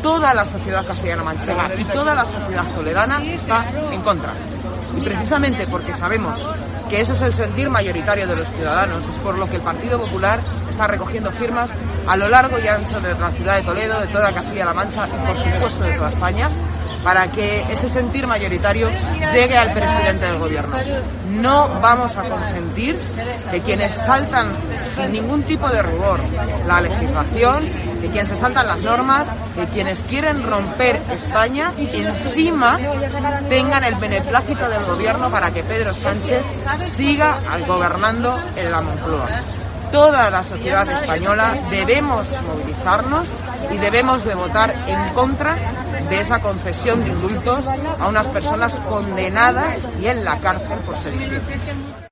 toda 0.03 0.33
la 0.33 0.45
sociedad 0.45 0.85
castellano-manchega 0.85 1.71
y 1.79 1.85
toda 1.85 2.13
la 2.13 2.25
sociedad 2.25 2.65
toledana 2.75 3.23
está 3.23 3.65
en 3.91 4.01
contra. 4.01 4.33
Y 4.95 5.01
precisamente 5.01 5.65
porque 5.65 5.93
sabemos 5.93 6.47
que 6.89 7.01
ese 7.01 7.13
es 7.13 7.21
el 7.21 7.33
sentir 7.33 7.69
mayoritario 7.69 8.27
de 8.27 8.35
los 8.35 8.47
ciudadanos, 8.51 9.07
es 9.07 9.17
por 9.19 9.39
lo 9.39 9.49
que 9.49 9.55
el 9.55 9.61
Partido 9.61 9.97
Popular 9.97 10.39
está 10.69 10.85
recogiendo 10.85 11.31
firmas 11.31 11.71
a 12.05 12.15
lo 12.17 12.27
largo 12.27 12.59
y 12.59 12.67
ancho 12.67 12.99
de 12.99 13.17
la 13.17 13.31
ciudad 13.31 13.55
de 13.55 13.61
Toledo, 13.63 14.01
de 14.01 14.07
toda 14.07 14.31
Castilla-La 14.31 14.73
Mancha 14.73 15.07
y 15.07 15.25
por 15.25 15.37
supuesto 15.37 15.83
de 15.83 15.93
toda 15.93 16.09
España, 16.09 16.49
para 17.03 17.27
que 17.27 17.61
ese 17.71 17.87
sentir 17.87 18.27
mayoritario 18.27 18.89
llegue 19.33 19.57
al 19.57 19.73
presidente 19.73 20.25
del 20.25 20.37
gobierno. 20.37 20.75
No 21.29 21.69
vamos 21.81 22.15
a 22.17 22.23
consentir 22.23 22.99
que 23.51 23.61
quienes 23.61 23.93
saltan 23.93 24.51
sin 24.95 25.11
ningún 25.11 25.43
tipo 25.43 25.67
de 25.69 25.81
rigor 25.81 26.19
la 26.67 26.81
legislación, 26.81 27.67
que 28.01 28.09
quienes 28.09 28.27
se 28.27 28.35
saltan 28.35 28.67
las 28.67 28.81
normas, 28.81 29.27
que 29.55 29.65
quienes 29.67 30.03
quieren 30.03 30.43
romper 30.43 31.01
España, 31.11 31.71
encima 31.77 32.77
tengan 33.49 33.83
el 33.83 33.95
beneplácito 33.95 34.67
del 34.69 34.83
gobierno 34.85 35.29
para 35.29 35.51
que 35.51 35.63
Pedro 35.63 35.93
Sánchez 35.93 36.43
siga 36.79 37.37
gobernando 37.67 38.39
en 38.55 38.71
la 38.71 38.81
Moncloa 38.81 39.27
toda 39.93 40.31
la 40.31 40.43
sociedad 40.43 40.89
española 40.89 41.55
debemos 41.69 42.27
movilizarnos 42.41 43.27
y 43.71 43.77
debemos 43.77 44.25
de 44.25 44.33
votar 44.33 44.73
en 44.87 45.13
contra 45.13 45.55
de 46.09 46.19
esa 46.19 46.41
concesión 46.41 47.03
de 47.03 47.11
indultos 47.11 47.65
a 47.99 48.07
unas 48.07 48.25
personas 48.27 48.79
condenadas 48.89 49.77
y 50.01 50.07
en 50.07 50.25
la 50.25 50.39
cárcel 50.39 50.79
por 50.79 50.97
sedición. 50.97 52.02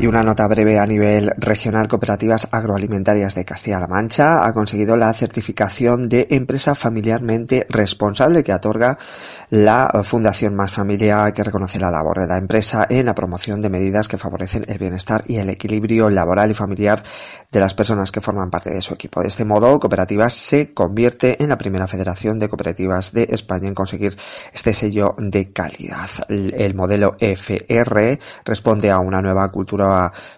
Y 0.00 0.06
una 0.06 0.22
nota 0.22 0.46
breve 0.46 0.78
a 0.78 0.86
nivel 0.86 1.32
regional, 1.38 1.88
Cooperativas 1.88 2.46
Agroalimentarias 2.52 3.34
de 3.34 3.44
Castilla-La 3.44 3.88
Mancha 3.88 4.46
ha 4.46 4.52
conseguido 4.52 4.94
la 4.94 5.12
certificación 5.12 6.08
de 6.08 6.28
empresa 6.30 6.76
familiarmente 6.76 7.66
responsable 7.68 8.44
que 8.44 8.54
otorga 8.54 8.96
la 9.50 9.90
Fundación 10.04 10.54
Más 10.54 10.70
Familia 10.70 11.32
que 11.34 11.42
reconoce 11.42 11.80
la 11.80 11.90
labor 11.90 12.20
de 12.20 12.28
la 12.28 12.38
empresa 12.38 12.86
en 12.88 13.06
la 13.06 13.14
promoción 13.16 13.60
de 13.60 13.70
medidas 13.70 14.06
que 14.06 14.18
favorecen 14.18 14.66
el 14.68 14.78
bienestar 14.78 15.24
y 15.26 15.38
el 15.38 15.50
equilibrio 15.50 16.10
laboral 16.10 16.52
y 16.52 16.54
familiar 16.54 17.02
de 17.50 17.58
las 17.58 17.74
personas 17.74 18.12
que 18.12 18.20
forman 18.20 18.50
parte 18.50 18.70
de 18.70 18.82
su 18.82 18.94
equipo. 18.94 19.20
De 19.20 19.26
este 19.26 19.44
modo, 19.44 19.80
Cooperativas 19.80 20.32
se 20.32 20.72
convierte 20.74 21.42
en 21.42 21.48
la 21.48 21.58
primera 21.58 21.88
federación 21.88 22.38
de 22.38 22.48
cooperativas 22.48 23.12
de 23.12 23.26
España 23.30 23.66
en 23.66 23.74
conseguir 23.74 24.16
este 24.52 24.72
sello 24.72 25.16
de 25.18 25.50
calidad. 25.52 26.08
El 26.28 26.76
modelo 26.76 27.16
FR 27.18 28.20
responde 28.44 28.90
a 28.90 29.00
una 29.00 29.20
nueva 29.22 29.50
cultura 29.50 29.87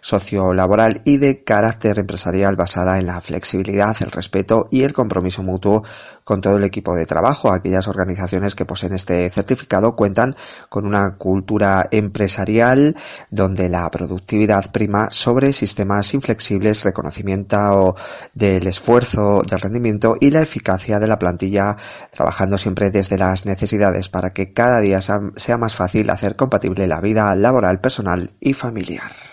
sociolaboral 0.01 1.03
y 1.05 1.19
de 1.19 1.45
carácter 1.45 1.99
empresarial 1.99 2.57
basada 2.57 2.99
en 2.99 3.07
la 3.07 3.21
flexibilidad, 3.21 3.97
el 4.01 4.11
respeto 4.11 4.67
y 4.71 4.83
el 4.83 4.93
compromiso 4.93 5.43
mutuo 5.43 5.83
con 6.25 6.41
todo 6.41 6.57
el 6.57 6.65
equipo 6.65 6.95
de 6.95 7.07
trabajo. 7.07 7.53
Aquellas 7.53 7.89
organizaciones 7.89 8.55
que 8.55 8.65
poseen 8.65 8.95
este 8.95 9.29
certificado 9.31 9.97
cuentan 9.97 10.37
con 10.69 10.87
una 10.87 11.17
cultura 11.17 11.89
empresarial 11.91 12.97
donde 13.31 13.69
la 13.69 13.91
productividad 13.91 14.71
prima 14.71 15.09
sobre 15.11 15.53
sistemas 15.53 16.15
inflexibles, 16.15 16.85
reconocimiento 16.85 17.97
del 18.35 18.67
esfuerzo, 18.67 19.43
del 19.49 19.61
rendimiento 19.61 20.15
y 20.21 20.31
la 20.31 20.43
eficacia 20.43 20.99
de 20.99 21.09
la 21.09 21.19
plantilla, 21.19 21.77
trabajando 22.11 22.59
siempre 22.59 22.91
desde 22.91 23.19
las 23.19 23.47
necesidades 23.47 24.09
para 24.09 24.31
que 24.31 24.53
cada 24.53 24.81
día 24.81 25.01
sea 25.01 25.59
más 25.59 25.75
fácil 25.75 26.11
hacer 26.11 26.37
compatible 26.37 26.87
la 26.87 27.01
vida 27.01 27.35
laboral, 27.35 27.81
personal 27.81 28.31
y 28.41 28.53
familiar. 28.53 29.30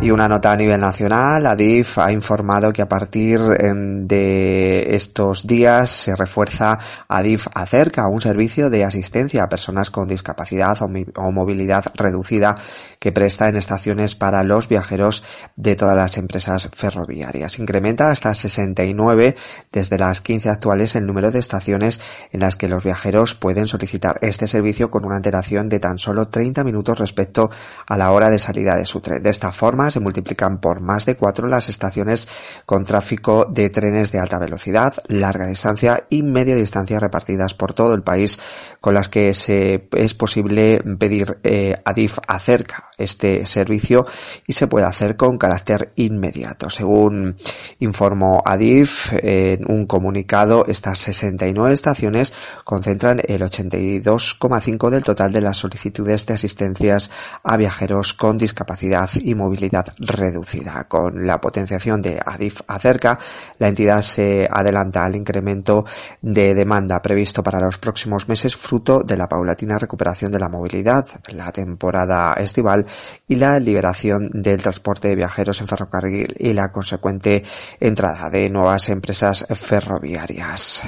Y 0.00 0.12
una 0.12 0.28
nota 0.28 0.52
a 0.52 0.56
nivel 0.56 0.80
nacional, 0.80 1.44
Adif 1.44 1.98
ha 1.98 2.12
informado 2.12 2.72
que 2.72 2.82
a 2.82 2.88
partir 2.88 3.40
em, 3.58 4.06
de 4.06 4.94
estos 4.94 5.44
días 5.44 5.90
se 5.90 6.14
refuerza 6.14 6.78
Adif 7.08 7.48
Acerca, 7.52 8.06
un 8.06 8.20
servicio 8.20 8.70
de 8.70 8.84
asistencia 8.84 9.42
a 9.42 9.48
personas 9.48 9.90
con 9.90 10.06
discapacidad 10.06 10.78
o 10.80 11.32
movilidad 11.32 11.84
reducida 11.94 12.56
que 13.00 13.10
presta 13.10 13.48
en 13.48 13.56
estaciones 13.56 14.14
para 14.14 14.44
los 14.44 14.68
viajeros 14.68 15.24
de 15.56 15.74
todas 15.74 15.96
las 15.96 16.16
empresas 16.16 16.70
ferroviarias. 16.72 17.58
Incrementa 17.58 18.10
hasta 18.10 18.34
69 18.34 19.34
desde 19.72 19.98
las 19.98 20.20
15 20.20 20.48
actuales 20.48 20.94
el 20.94 21.06
número 21.06 21.32
de 21.32 21.40
estaciones 21.40 22.00
en 22.30 22.40
las 22.40 22.54
que 22.54 22.68
los 22.68 22.84
viajeros 22.84 23.34
pueden 23.34 23.66
solicitar 23.66 24.18
este 24.22 24.46
servicio 24.46 24.92
con 24.92 25.04
una 25.04 25.16
antelación 25.16 25.68
de 25.68 25.80
tan 25.80 25.98
solo 25.98 26.28
30 26.28 26.62
minutos 26.62 27.00
respecto 27.00 27.50
a 27.86 27.96
la 27.96 28.12
hora 28.12 28.30
de 28.30 28.38
salida 28.38 28.76
de 28.76 28.84
su 28.84 29.00
tren. 29.00 29.22
De 29.22 29.30
esta 29.30 29.50
forma, 29.50 29.87
se 29.90 30.00
multiplican 30.00 30.60
por 30.60 30.80
más 30.80 31.06
de 31.06 31.16
cuatro 31.16 31.48
las 31.48 31.68
estaciones 31.68 32.28
con 32.66 32.84
tráfico 32.84 33.46
de 33.46 33.70
trenes 33.70 34.12
de 34.12 34.18
alta 34.18 34.38
velocidad, 34.38 34.94
larga 35.06 35.46
distancia 35.46 36.06
y 36.10 36.22
media 36.22 36.56
distancia 36.56 37.00
repartidas 37.00 37.54
por 37.54 37.72
todo 37.72 37.94
el 37.94 38.02
país 38.02 38.38
con 38.80 38.94
las 38.94 39.08
que 39.08 39.28
es 39.28 40.14
posible 40.14 40.82
pedir 40.98 41.38
eh, 41.42 41.74
ADIF 41.84 42.18
acerca 42.26 42.90
este 42.96 43.46
servicio 43.46 44.06
y 44.46 44.52
se 44.52 44.66
puede 44.66 44.86
hacer 44.86 45.16
con 45.16 45.38
carácter 45.38 45.92
inmediato. 45.96 46.68
Según 46.68 47.36
informó 47.78 48.42
ADIF 48.44 49.12
en 49.22 49.70
un 49.70 49.86
comunicado, 49.86 50.66
estas 50.66 50.98
69 50.98 51.72
estaciones 51.72 52.34
concentran 52.64 53.20
el 53.26 53.42
82,5 53.42 54.90
del 54.90 55.04
total 55.04 55.32
de 55.32 55.40
las 55.40 55.56
solicitudes 55.56 56.26
de 56.26 56.34
asistencias 56.34 57.10
a 57.42 57.56
viajeros 57.56 58.12
con 58.12 58.38
discapacidad 58.38 59.10
y 59.14 59.34
movilidad 59.34 59.77
reducida. 59.98 60.84
Con 60.88 61.26
la 61.26 61.40
potenciación 61.40 62.00
de 62.00 62.20
ADIF 62.24 62.60
acerca, 62.66 63.18
la 63.58 63.68
entidad 63.68 64.02
se 64.02 64.48
adelanta 64.50 65.04
al 65.04 65.16
incremento 65.16 65.84
de 66.22 66.54
demanda 66.54 67.00
previsto 67.02 67.42
para 67.42 67.60
los 67.60 67.78
próximos 67.78 68.28
meses 68.28 68.56
fruto 68.56 69.00
de 69.00 69.16
la 69.16 69.28
paulatina 69.28 69.78
recuperación 69.78 70.32
de 70.32 70.38
la 70.38 70.48
movilidad, 70.48 71.06
la 71.32 71.52
temporada 71.52 72.34
estival 72.34 72.86
y 73.26 73.36
la 73.36 73.58
liberación 73.58 74.28
del 74.32 74.62
transporte 74.62 75.08
de 75.08 75.16
viajeros 75.16 75.60
en 75.60 75.68
ferrocarril 75.68 76.34
y 76.38 76.52
la 76.52 76.70
consecuente 76.70 77.42
entrada 77.80 78.30
de 78.30 78.50
nuevas 78.50 78.88
empresas 78.88 79.46
ferroviarias. 79.54 80.82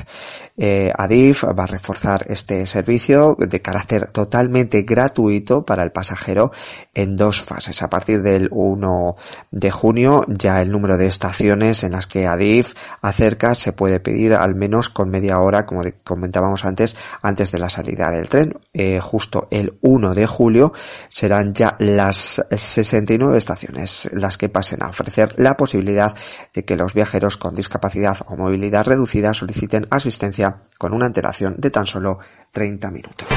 Eh, 0.56 0.92
Adif 0.94 1.44
va 1.44 1.64
a 1.64 1.66
reforzar 1.66 2.26
este 2.28 2.66
servicio 2.66 3.34
de 3.38 3.60
carácter 3.60 4.10
totalmente 4.10 4.82
gratuito 4.82 5.64
para 5.64 5.82
el 5.82 5.90
pasajero 5.90 6.50
en 6.94 7.16
dos 7.16 7.40
fases. 7.40 7.82
A 7.82 7.88
partir 7.88 8.22
del 8.22 8.48
1 8.80 9.16
de 9.50 9.70
junio 9.70 10.24
ya 10.28 10.62
el 10.62 10.70
número 10.70 10.96
de 10.96 11.06
estaciones 11.06 11.84
en 11.84 11.92
las 11.92 12.06
que 12.06 12.26
Adif 12.26 12.74
acerca 13.02 13.54
se 13.54 13.72
puede 13.72 14.00
pedir 14.00 14.34
al 14.34 14.54
menos 14.54 14.88
con 14.88 15.10
media 15.10 15.38
hora, 15.38 15.66
como 15.66 15.82
comentábamos 16.04 16.64
antes, 16.64 16.96
antes 17.22 17.52
de 17.52 17.58
la 17.58 17.70
salida 17.70 18.10
del 18.10 18.28
tren. 18.28 18.58
Eh, 18.72 19.00
justo 19.00 19.48
el 19.50 19.78
1 19.82 20.14
de 20.14 20.26
julio 20.26 20.72
serán 21.08 21.52
ya 21.52 21.76
las 21.78 22.42
69 22.50 23.36
estaciones 23.36 24.08
las 24.12 24.38
que 24.38 24.48
pasen 24.48 24.82
a 24.82 24.88
ofrecer 24.88 25.34
la 25.38 25.56
posibilidad 25.56 26.14
de 26.54 26.64
que 26.64 26.76
los 26.76 26.94
viajeros 26.94 27.36
con 27.36 27.54
discapacidad 27.54 28.16
o 28.26 28.36
movilidad 28.36 28.86
reducida 28.86 29.34
soliciten 29.34 29.86
asistencia 29.90 30.62
con 30.78 30.94
una 30.94 31.06
antelación 31.06 31.56
de 31.58 31.70
tan 31.70 31.86
solo 31.86 32.18
30 32.52 32.90
minutos. 32.90 33.28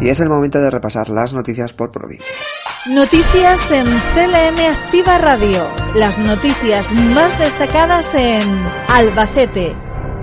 Y 0.00 0.08
es 0.08 0.20
el 0.20 0.28
momento 0.28 0.60
de 0.60 0.70
repasar 0.70 1.08
las 1.08 1.32
noticias 1.32 1.72
por 1.72 1.90
provincias. 1.90 2.28
Noticias 2.86 3.70
en 3.72 3.86
CLM 3.86 4.58
Activa 4.70 5.18
Radio. 5.18 5.66
Las 5.94 6.18
noticias 6.18 6.92
más 6.92 7.36
destacadas 7.38 8.14
en 8.14 8.46
Albacete, 8.88 9.74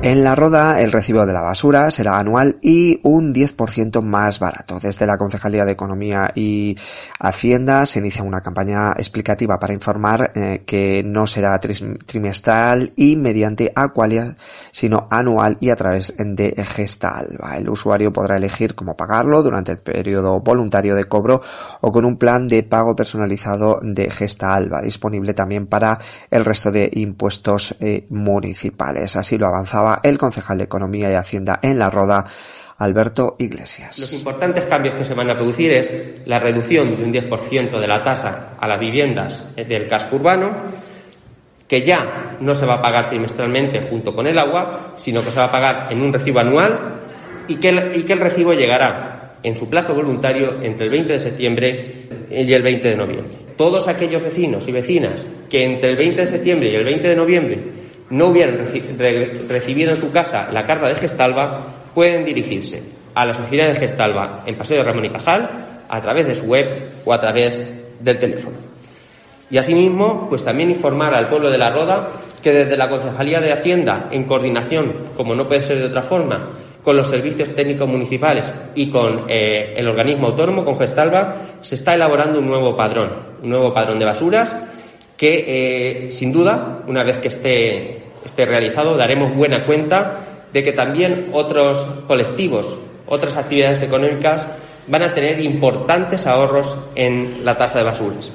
En 0.05 0.21
la 0.25 0.35
Roda, 0.35 0.81
el 0.81 0.91
recibo 0.91 1.25
de 1.25 1.31
la 1.31 1.41
basura 1.41 1.89
será 1.89 2.19
anual 2.19 2.57
y 2.61 2.99
un 3.03 3.33
10% 3.33 4.01
más 4.01 4.37
barato. 4.37 4.77
Desde 4.77 5.07
la 5.07 5.15
Concejalía 5.15 5.63
de 5.63 5.71
Economía 5.71 6.29
y 6.35 6.77
Hacienda 7.21 7.85
se 7.85 7.99
inicia 7.99 8.21
una 8.21 8.41
campaña 8.41 8.91
explicativa 8.97 9.57
para 9.57 9.71
informar 9.71 10.33
eh, 10.35 10.63
que 10.65 11.03
no 11.05 11.25
será 11.25 11.57
trimestral 11.57 12.91
y 12.97 13.15
mediante 13.15 13.71
Aqualia, 13.73 14.35
sino 14.71 15.07
anual 15.09 15.55
y 15.61 15.69
a 15.69 15.77
través 15.77 16.13
de 16.17 16.53
Gesta 16.65 17.17
Alba. 17.17 17.55
El 17.57 17.69
usuario 17.69 18.11
podrá 18.11 18.35
elegir 18.35 18.75
cómo 18.75 18.97
pagarlo 18.97 19.41
durante 19.41 19.71
el 19.71 19.77
periodo 19.77 20.41
voluntario 20.41 20.95
de 20.95 21.05
cobro 21.05 21.39
o 21.79 21.93
con 21.93 22.03
un 22.03 22.17
plan 22.17 22.49
de 22.49 22.63
pago 22.63 22.93
personalizado 22.93 23.79
de 23.81 24.09
Gesta 24.09 24.53
Alba, 24.53 24.81
disponible 24.81 25.33
también 25.33 25.67
para 25.67 25.97
el 26.29 26.43
resto 26.43 26.73
de 26.73 26.89
impuestos 26.91 27.73
eh, 27.79 28.05
municipales. 28.09 29.15
Así 29.15 29.37
lo 29.37 29.47
avanzaba 29.47 29.92
el 30.03 30.17
concejal 30.17 30.57
de 30.57 30.63
Economía 30.63 31.11
y 31.11 31.15
Hacienda 31.15 31.59
en 31.61 31.77
la 31.79 31.89
Roda, 31.89 32.25
Alberto 32.77 33.35
Iglesias. 33.39 33.99
Los 33.99 34.13
importantes 34.13 34.65
cambios 34.65 34.95
que 34.95 35.05
se 35.05 35.13
van 35.13 35.29
a 35.29 35.35
producir 35.35 35.71
es 35.71 35.91
la 36.25 36.39
reducción 36.39 36.95
de 36.95 37.03
un 37.03 37.13
10% 37.13 37.79
de 37.79 37.87
la 37.87 38.03
tasa 38.03 38.49
a 38.59 38.67
las 38.67 38.79
viviendas 38.79 39.43
del 39.55 39.87
casco 39.87 40.15
urbano, 40.15 40.51
que 41.67 41.83
ya 41.83 42.37
no 42.39 42.55
se 42.55 42.65
va 42.65 42.75
a 42.75 42.81
pagar 42.81 43.09
trimestralmente 43.09 43.81
junto 43.81 44.13
con 44.15 44.27
el 44.27 44.37
agua, 44.37 44.93
sino 44.95 45.23
que 45.23 45.31
se 45.31 45.39
va 45.39 45.45
a 45.45 45.51
pagar 45.51 45.87
en 45.91 46.01
un 46.01 46.11
recibo 46.11 46.39
anual 46.39 46.99
y 47.47 47.55
que 47.55 47.69
el, 47.69 47.95
y 47.95 48.03
que 48.03 48.13
el 48.13 48.19
recibo 48.19 48.53
llegará 48.53 49.35
en 49.43 49.55
su 49.55 49.69
plazo 49.69 49.93
voluntario 49.93 50.61
entre 50.61 50.85
el 50.85 50.91
20 50.91 51.13
de 51.13 51.19
septiembre 51.19 51.85
y 52.29 52.51
el 52.51 52.63
20 52.63 52.89
de 52.89 52.95
noviembre. 52.95 53.37
Todos 53.57 53.87
aquellos 53.87 54.23
vecinos 54.23 54.67
y 54.67 54.71
vecinas 54.71 55.27
que 55.49 55.63
entre 55.63 55.91
el 55.91 55.97
20 55.97 56.21
de 56.21 56.25
septiembre 56.25 56.71
y 56.71 56.75
el 56.75 56.85
20 56.85 57.07
de 57.07 57.15
noviembre 57.15 57.82
no 58.13 58.27
hubieran 58.27 58.59
recibido 59.49 59.89
en 59.89 59.97
su 59.97 60.11
casa 60.11 60.49
la 60.51 60.67
carta 60.67 60.87
de 60.87 60.95
Gestalba, 60.95 61.65
pueden 61.95 62.23
dirigirse 62.23 62.83
a 63.15 63.25
la 63.25 63.31
oficina 63.31 63.65
de 63.65 63.75
Gestalba 63.75 64.43
en 64.45 64.55
Paseo 64.55 64.77
de 64.77 64.83
Ramón 64.83 65.05
y 65.05 65.09
Cajal 65.09 65.49
a 65.89 65.99
través 65.99 66.27
de 66.27 66.35
su 66.35 66.45
web 66.45 66.91
o 67.05 67.11
a 67.11 67.19
través 67.19 67.67
del 67.99 68.19
teléfono. 68.19 68.57
Y 69.49 69.57
asimismo, 69.57 70.27
pues 70.29 70.43
también 70.43 70.69
informar 70.69 71.13
al 71.15 71.27
pueblo 71.27 71.49
de 71.49 71.57
La 71.57 71.71
Roda 71.71 72.07
que 72.43 72.51
desde 72.51 72.77
la 72.77 72.89
Concejalía 72.89 73.39
de 73.39 73.51
Hacienda, 73.51 74.09
en 74.11 74.25
coordinación, 74.25 74.93
como 75.17 75.33
no 75.33 75.47
puede 75.47 75.63
ser 75.63 75.79
de 75.79 75.85
otra 75.85 76.01
forma, 76.03 76.51
con 76.83 76.95
los 76.95 77.07
servicios 77.07 77.55
técnicos 77.55 77.87
municipales 77.87 78.53
y 78.75 78.91
con 78.91 79.25
eh, 79.27 79.73
el 79.75 79.87
organismo 79.87 80.27
autónomo, 80.27 80.65
con 80.65 80.77
Gestalba, 80.77 81.35
se 81.61 81.75
está 81.75 81.95
elaborando 81.95 82.39
un 82.39 82.47
nuevo 82.47 82.75
padrón, 82.75 83.11
un 83.41 83.49
nuevo 83.49 83.73
padrón 83.73 83.97
de 83.97 84.05
basuras 84.05 84.55
que, 85.17 85.45
eh, 85.47 86.11
sin 86.11 86.33
duda, 86.33 86.83
una 86.87 87.03
vez 87.03 87.19
que 87.19 87.29
esté 87.29 88.02
esté 88.23 88.45
realizado, 88.45 88.97
daremos 88.97 89.35
buena 89.35 89.65
cuenta 89.65 90.19
de 90.51 90.63
que 90.63 90.71
también 90.71 91.29
otros 91.33 91.85
colectivos, 92.07 92.77
otras 93.07 93.35
actividades 93.37 93.81
económicas 93.83 94.47
van 94.87 95.01
a 95.01 95.13
tener 95.13 95.39
importantes 95.39 96.25
ahorros 96.27 96.75
en 96.95 97.43
la 97.43 97.57
tasa 97.57 97.79
de 97.79 97.85
basuras. 97.85 98.31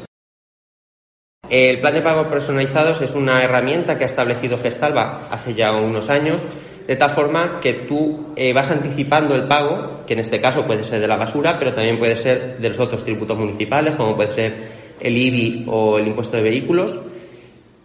El 1.48 1.80
plan 1.80 1.94
de 1.94 2.02
pagos 2.02 2.26
personalizados 2.26 3.00
es 3.00 3.14
una 3.14 3.42
herramienta 3.42 3.96
que 3.96 4.04
ha 4.04 4.06
establecido 4.06 4.58
Gestalba 4.58 5.28
hace 5.30 5.54
ya 5.54 5.72
unos 5.72 6.10
años, 6.10 6.42
de 6.86 6.96
tal 6.96 7.10
forma 7.10 7.60
que 7.60 7.72
tú 7.72 8.32
eh, 8.36 8.52
vas 8.52 8.70
anticipando 8.70 9.34
el 9.34 9.44
pago, 9.44 10.04
que 10.06 10.14
en 10.14 10.20
este 10.20 10.40
caso 10.40 10.66
puede 10.66 10.84
ser 10.84 11.00
de 11.00 11.08
la 11.08 11.16
basura, 11.16 11.58
pero 11.58 11.72
también 11.72 11.98
puede 11.98 12.16
ser 12.16 12.58
de 12.58 12.68
los 12.68 12.78
otros 12.78 13.04
tributos 13.04 13.38
municipales, 13.38 13.94
como 13.94 14.16
puede 14.16 14.30
ser 14.30 14.54
el 15.00 15.16
IBI 15.16 15.64
o 15.68 15.98
el 15.98 16.08
impuesto 16.08 16.36
de 16.36 16.42
vehículos, 16.42 16.98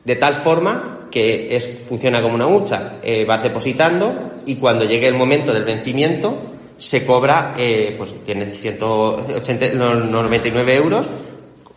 de 0.06 0.16
tal 0.16 0.36
forma 0.36 1.08
que 1.12 1.56
es, 1.56 1.70
funciona 1.88 2.22
como 2.22 2.36
una 2.36 2.48
hucha, 2.48 2.98
eh, 3.04 3.26
vas 3.26 3.44
depositando 3.44 4.32
y 4.46 4.56
cuando 4.56 4.86
llegue 4.86 5.08
el 5.08 5.14
momento 5.14 5.54
del 5.54 5.64
vencimiento 5.64 6.36
se 6.78 7.06
cobra, 7.06 7.54
eh, 7.58 7.94
pues 7.98 8.14
tiene 8.26 8.52
199 8.52 10.76
euros, 10.76 11.10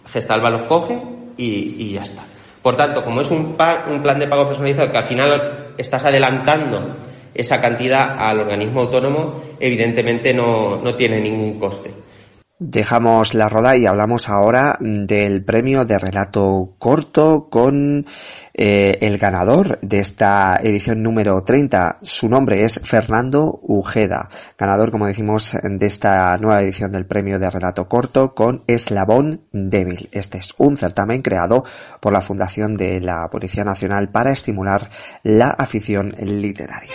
Gestalba 0.06 0.50
los 0.50 0.62
coge 0.62 0.98
y, 1.36 1.92
ya 1.92 2.02
está. 2.02 2.22
Por 2.62 2.76
tanto, 2.76 3.04
como 3.04 3.20
es 3.20 3.30
un, 3.30 3.56
un 3.90 4.02
plan 4.02 4.18
de 4.18 4.26
pago 4.26 4.46
personalizado 4.46 4.90
que 4.90 4.98
al 4.98 5.04
final 5.04 5.74
estás 5.76 6.04
adelantando 6.04 6.96
esa 7.34 7.60
cantidad 7.60 8.16
al 8.18 8.40
organismo 8.40 8.80
autónomo, 8.80 9.42
evidentemente 9.60 10.32
no, 10.32 10.80
no 10.82 10.94
tiene 10.94 11.20
ningún 11.20 11.58
coste. 11.58 12.05
Dejamos 12.58 13.34
la 13.34 13.50
roda 13.50 13.76
y 13.76 13.84
hablamos 13.84 14.30
ahora 14.30 14.78
del 14.80 15.44
premio 15.44 15.84
de 15.84 15.98
relato 15.98 16.74
corto 16.78 17.50
con 17.50 18.06
eh, 18.54 18.96
el 19.02 19.18
ganador 19.18 19.78
de 19.82 19.98
esta 19.98 20.58
edición 20.62 21.02
número 21.02 21.44
30. 21.44 21.98
Su 22.00 22.30
nombre 22.30 22.64
es 22.64 22.80
Fernando 22.82 23.60
Ujeda, 23.62 24.30
ganador, 24.56 24.90
como 24.90 25.06
decimos, 25.06 25.54
de 25.62 25.84
esta 25.84 26.34
nueva 26.38 26.62
edición 26.62 26.92
del 26.92 27.04
premio 27.04 27.38
de 27.38 27.50
relato 27.50 27.88
corto 27.88 28.34
con 28.34 28.64
Eslabón 28.66 29.42
Débil. 29.52 30.08
Este 30.12 30.38
es 30.38 30.54
un 30.56 30.78
certamen 30.78 31.20
creado 31.20 31.62
por 32.00 32.14
la 32.14 32.22
Fundación 32.22 32.74
de 32.74 33.02
la 33.02 33.28
Policía 33.28 33.64
Nacional 33.64 34.08
para 34.08 34.30
estimular 34.30 34.88
la 35.22 35.50
afición 35.50 36.14
literaria. 36.18 36.94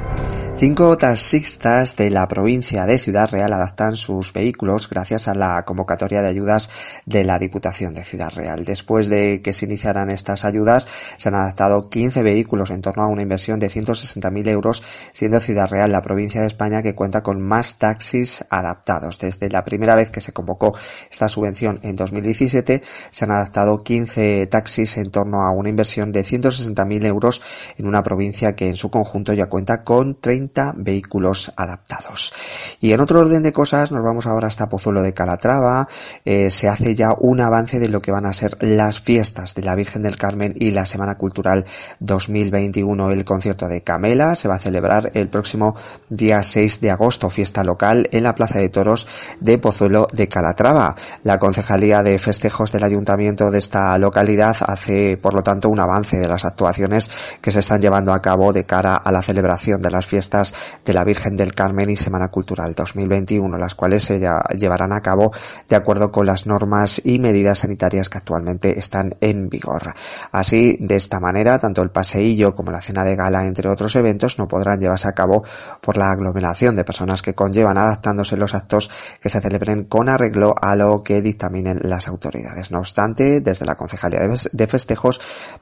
Cinco 0.61 0.95
taxistas 0.95 1.95
de 1.95 2.11
la 2.11 2.27
provincia 2.27 2.85
de 2.85 2.99
Ciudad 2.99 3.31
Real 3.31 3.51
adaptan 3.51 3.95
sus 3.95 4.31
vehículos 4.31 4.87
gracias 4.87 5.27
a 5.27 5.33
la 5.33 5.63
convocatoria 5.65 6.21
de 6.21 6.27
ayudas 6.27 6.69
de 7.07 7.23
la 7.23 7.39
Diputación 7.39 7.95
de 7.95 8.03
Ciudad 8.03 8.29
Real. 8.35 8.63
Después 8.63 9.09
de 9.09 9.41
que 9.41 9.53
se 9.53 9.65
iniciaran 9.65 10.11
estas 10.11 10.45
ayudas, 10.45 10.87
se 11.17 11.29
han 11.29 11.33
adaptado 11.33 11.89
15 11.89 12.21
vehículos 12.21 12.69
en 12.69 12.81
torno 12.81 13.01
a 13.01 13.07
una 13.07 13.23
inversión 13.23 13.57
de 13.57 13.69
160.000 13.69 14.49
euros, 14.49 14.83
siendo 15.13 15.39
Ciudad 15.39 15.67
Real 15.67 15.91
la 15.91 16.03
provincia 16.03 16.41
de 16.41 16.47
España 16.47 16.83
que 16.83 16.93
cuenta 16.93 17.23
con 17.23 17.41
más 17.41 17.79
taxis 17.79 18.45
adaptados. 18.51 19.17
Desde 19.17 19.49
la 19.49 19.63
primera 19.63 19.95
vez 19.95 20.11
que 20.11 20.21
se 20.21 20.31
convocó 20.31 20.77
esta 21.09 21.27
subvención 21.27 21.79
en 21.81 21.95
2017, 21.95 22.83
se 23.09 23.25
han 23.25 23.31
adaptado 23.31 23.79
15 23.79 24.45
taxis 24.45 24.97
en 24.97 25.09
torno 25.09 25.41
a 25.41 25.49
una 25.49 25.69
inversión 25.69 26.11
de 26.11 26.21
160.000 26.21 27.03
euros 27.07 27.41
en 27.79 27.87
una 27.87 28.03
provincia 28.03 28.53
que 28.53 28.67
en 28.67 28.75
su 28.75 28.91
conjunto 28.91 29.33
ya 29.33 29.47
cuenta 29.47 29.83
con 29.83 30.13
30 30.13 30.50
vehículos 30.75 31.51
adaptados. 31.55 32.33
Y 32.79 32.91
en 32.91 33.01
otro 33.01 33.19
orden 33.19 33.43
de 33.43 33.53
cosas, 33.53 33.91
nos 33.91 34.03
vamos 34.03 34.25
ahora 34.25 34.47
hasta 34.47 34.69
Pozuelo 34.69 35.01
de 35.01 35.13
Calatrava. 35.13 35.87
Eh, 36.25 36.49
se 36.49 36.67
hace 36.67 36.95
ya 36.95 37.13
un 37.17 37.41
avance 37.41 37.79
de 37.79 37.89
lo 37.89 38.01
que 38.01 38.11
van 38.11 38.25
a 38.25 38.33
ser 38.33 38.57
las 38.61 39.01
fiestas 39.01 39.55
de 39.55 39.63
la 39.63 39.75
Virgen 39.75 40.01
del 40.01 40.17
Carmen 40.17 40.53
y 40.57 40.71
la 40.71 40.85
Semana 40.85 41.15
Cultural 41.15 41.65
2021. 41.99 43.11
El 43.11 43.25
concierto 43.25 43.67
de 43.67 43.83
Camela 43.83 44.35
se 44.35 44.47
va 44.47 44.55
a 44.55 44.59
celebrar 44.59 45.11
el 45.13 45.29
próximo 45.29 45.75
día 46.09 46.43
6 46.43 46.81
de 46.81 46.91
agosto, 46.91 47.29
fiesta 47.29 47.63
local 47.63 48.09
en 48.11 48.23
la 48.23 48.35
Plaza 48.35 48.59
de 48.59 48.69
Toros 48.69 49.07
de 49.39 49.57
Pozuelo 49.57 50.07
de 50.11 50.27
Calatrava. 50.27 50.95
La 51.23 51.39
Concejalía 51.39 52.01
de 52.01 52.17
Festejos 52.19 52.71
del 52.71 52.83
Ayuntamiento 52.83 53.51
de 53.51 53.59
esta 53.59 53.97
localidad 53.97 54.55
hace, 54.67 55.17
por 55.17 55.33
lo 55.33 55.43
tanto, 55.43 55.69
un 55.69 55.79
avance 55.79 56.17
de 56.17 56.27
las 56.27 56.45
actuaciones 56.45 57.09
que 57.41 57.51
se 57.51 57.59
están 57.59 57.81
llevando 57.81 58.13
a 58.13 58.21
cabo 58.21 58.53
de 58.53 58.65
cara 58.65 58.95
a 58.95 59.11
la 59.11 59.21
celebración 59.21 59.81
de 59.81 59.91
las 59.91 60.05
fiestas 60.05 60.40
de 60.83 60.93
la 60.93 61.03
Virgen 61.03 61.35
del 61.35 61.53
Carmen 61.53 61.89
y 61.89 61.95
Semana 61.95 62.29
Cultural 62.29 62.73
2021, 62.75 63.57
las 63.57 63.75
cuales 63.75 64.03
se 64.03 64.19
llevarán 64.57 64.93
a 64.93 65.01
cabo 65.01 65.31
de 65.67 65.75
acuerdo 65.75 66.11
con 66.11 66.25
las 66.25 66.45
normas 66.45 67.01
y 67.03 67.19
medidas 67.19 67.59
sanitarias 67.59 68.09
que 68.09 68.17
actualmente 68.17 68.77
están 68.77 69.15
en 69.21 69.49
vigor. 69.49 69.93
Así, 70.31 70.77
de 70.79 70.95
esta 70.95 71.19
manera, 71.19 71.59
tanto 71.59 71.81
el 71.81 71.91
paseillo 71.91 72.55
como 72.55 72.71
la 72.71 72.81
cena 72.81 73.03
de 73.03 73.15
gala, 73.15 73.45
entre 73.45 73.69
otros 73.69 73.95
eventos, 73.95 74.37
no 74.39 74.47
podrán 74.47 74.79
llevarse 74.79 75.07
a 75.07 75.13
cabo 75.13 75.43
por 75.81 75.97
la 75.97 76.11
aglomeración 76.11 76.75
de 76.75 76.83
personas 76.83 77.21
que 77.21 77.35
conllevan 77.35 77.77
adaptándose 77.77 78.37
los 78.37 78.53
actos 78.53 78.89
que 79.19 79.29
se 79.29 79.41
celebren 79.41 79.85
con 79.85 80.09
arreglo 80.09 80.53
a 80.59 80.75
lo 80.75 81.03
que 81.03 81.21
dictaminen 81.21 81.79
las 81.83 82.07
autoridades. 82.07 82.71
No 82.71 82.79
obstante, 82.79 83.41
desde 83.41 83.65
la 83.65 83.75
Concejalía 83.75 84.19
de 84.51 84.67
Festejos 84.67 85.19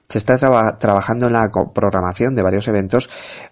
se 0.07 0.17
está 0.17 0.37
trabajando 0.77 1.27
en 1.27 1.33
la 1.33 1.49
programación 1.73 2.35
de 2.35 2.41
varios 2.41 2.67
eventos 2.67 3.09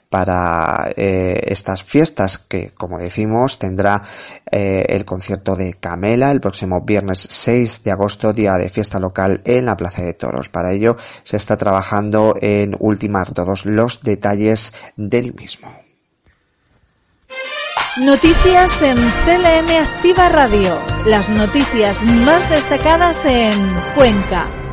para 0.09 0.91
eh, 0.95 1.41
estas 1.47 1.83
fiestas 1.83 2.37
que, 2.37 2.71
como 2.71 2.97
decimos, 2.97 3.59
tendrá 3.59 4.03
eh, 4.51 4.85
el 4.89 5.05
concierto 5.05 5.55
de 5.55 5.73
Camela 5.73 6.31
el 6.31 6.39
próximo 6.39 6.81
viernes 6.81 7.27
6 7.29 7.83
de 7.83 7.91
agosto, 7.91 8.33
día 8.33 8.53
de 8.53 8.69
fiesta 8.69 8.99
local 8.99 9.41
en 9.45 9.65
la 9.65 9.75
Plaza 9.75 10.03
de 10.03 10.13
Toros. 10.13 10.49
Para 10.49 10.71
ello 10.71 10.97
se 11.23 11.37
está 11.37 11.57
trabajando 11.57 12.35
en 12.41 12.75
ultimar 12.79 13.31
todos 13.33 13.65
los 13.65 14.01
detalles 14.01 14.73
del 14.95 15.33
mismo. 15.33 15.69
Noticias 17.97 18.81
en 18.83 18.97
CLM 18.97 19.75
Activa 19.81 20.29
Radio. 20.29 20.79
Las 21.07 21.29
noticias 21.29 22.05
más 22.05 22.47
destacadas 22.47 23.25
en 23.25 23.57
Cuenca. 23.95 24.66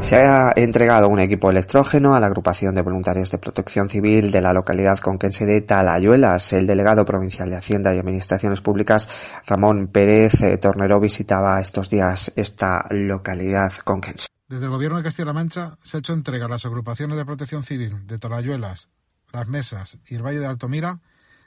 Se 0.00 0.16
ha 0.16 0.52
entregado 0.56 1.08
un 1.08 1.20
equipo 1.20 1.50
electrógeno 1.50 2.14
a 2.14 2.20
la 2.20 2.26
agrupación 2.26 2.74
de 2.74 2.82
voluntarios 2.82 3.30
de 3.30 3.38
protección 3.38 3.88
civil 3.88 4.30
de 4.30 4.40
la 4.40 4.52
localidad 4.52 4.98
conquense 4.98 5.46
de 5.46 5.60
Talayuelas. 5.60 6.52
El 6.52 6.66
delegado 6.66 7.04
provincial 7.04 7.48
de 7.48 7.56
Hacienda 7.56 7.94
y 7.94 7.98
Administraciones 7.98 8.60
Públicas, 8.60 9.08
Ramón 9.46 9.88
Pérez 9.88 10.40
eh, 10.40 10.56
Tornero, 10.56 10.98
visitaba 10.98 11.60
estos 11.60 11.90
días 11.90 12.32
esta 12.34 12.86
localidad 12.90 13.72
conquense. 13.84 14.26
Desde 14.48 14.64
el 14.64 14.70
Gobierno 14.70 14.96
de 14.96 15.04
Castilla-La 15.04 15.32
Mancha 15.32 15.78
se 15.82 15.98
ha 15.98 16.00
hecho 16.00 16.12
entrega 16.12 16.46
a 16.46 16.48
las 16.48 16.64
agrupaciones 16.64 17.16
de 17.16 17.24
protección 17.24 17.62
civil 17.62 18.06
de 18.06 18.18
Talayuelas, 18.18 18.88
Las 19.32 19.48
Mesas 19.48 19.98
y 20.08 20.16
el 20.16 20.24
Valle 20.24 20.40
de 20.40 20.46
Altomira 20.46 20.98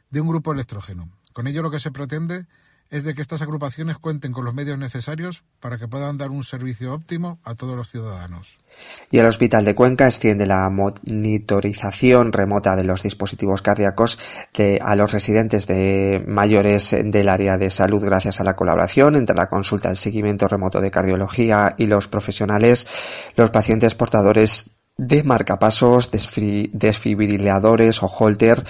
de 0.09 0.21
un 0.21 0.29
grupo 0.29 0.53
electrógeno. 0.53 1.09
Con 1.33 1.47
ello 1.47 1.63
lo 1.63 1.71
que 1.71 1.81
se 1.81 1.91
pretende 1.91 2.45
es 2.93 3.03
de 3.03 3.15
que 3.15 3.23
estas 3.23 3.41
agrupaciones 3.41 3.97
cuenten 3.97 4.31
con 4.31 4.45
los 4.45 4.53
medios 4.53 4.77
necesarios 4.77 5.43
para 5.59 5.79
que 5.79 5.87
puedan 5.87 6.19
dar 6.19 6.29
un 6.29 6.43
servicio 6.43 6.93
óptimo 6.93 7.39
a 7.43 7.55
todos 7.55 7.75
los 7.75 7.89
ciudadanos. 7.89 8.59
Y 9.09 9.17
el 9.17 9.25
Hospital 9.25 9.65
de 9.65 9.73
Cuenca 9.73 10.05
extiende 10.05 10.45
la 10.45 10.69
monitorización 10.69 12.31
remota 12.31 12.75
de 12.75 12.83
los 12.83 13.01
dispositivos 13.01 13.63
cardíacos 13.63 14.19
a 14.79 14.95
los 14.95 15.11
residentes 15.11 15.65
de 15.65 16.23
mayores 16.27 16.95
del 17.03 17.29
área 17.29 17.57
de 17.57 17.71
salud 17.71 18.05
gracias 18.05 18.39
a 18.39 18.43
la 18.43 18.55
colaboración 18.55 19.15
entre 19.15 19.35
la 19.35 19.49
consulta 19.49 19.89
del 19.89 19.97
seguimiento 19.97 20.47
remoto 20.47 20.79
de 20.79 20.91
cardiología 20.91 21.73
y 21.79 21.87
los 21.87 22.07
profesionales. 22.07 22.85
Los 23.35 23.49
pacientes 23.49 23.95
portadores 23.95 24.69
de 24.97 25.23
marcapasos, 25.23 26.11
desfibriladores 26.11 28.03
o 28.03 28.05
holter 28.05 28.63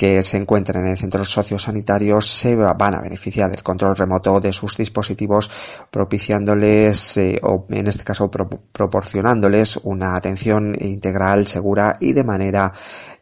que 0.00 0.22
se 0.22 0.38
encuentren 0.38 0.86
en 0.86 0.96
centros 0.96 1.28
sociosanitarios 1.28 2.26
se 2.26 2.56
van 2.56 2.94
a 2.94 3.02
beneficiar 3.02 3.50
del 3.50 3.62
control 3.62 3.94
remoto 3.94 4.40
de 4.40 4.50
sus 4.50 4.74
dispositivos 4.78 5.50
propiciándoles 5.90 7.18
eh, 7.18 7.38
o 7.42 7.66
en 7.68 7.86
este 7.86 8.02
caso 8.02 8.30
proporcionándoles 8.30 9.76
una 9.82 10.16
atención 10.16 10.74
integral, 10.80 11.46
segura 11.46 11.98
y 12.00 12.14
de 12.14 12.24
manera 12.24 12.72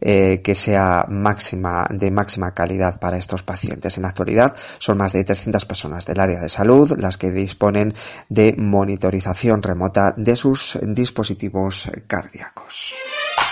eh, 0.00 0.40
que 0.40 0.54
sea 0.54 1.04
máxima 1.08 1.84
de 1.90 2.12
máxima 2.12 2.54
calidad 2.54 3.00
para 3.00 3.16
estos 3.18 3.42
pacientes. 3.42 3.96
En 3.96 4.04
la 4.04 4.10
actualidad 4.10 4.54
son 4.78 4.98
más 4.98 5.14
de 5.14 5.24
300 5.24 5.64
personas 5.64 6.06
del 6.06 6.20
área 6.20 6.38
de 6.38 6.48
salud 6.48 6.94
las 6.96 7.18
que 7.18 7.32
disponen 7.32 7.92
de 8.28 8.54
monitorización 8.56 9.64
remota 9.64 10.14
de 10.16 10.36
sus 10.36 10.78
dispositivos 10.80 11.90
cardíacos. 12.06 12.94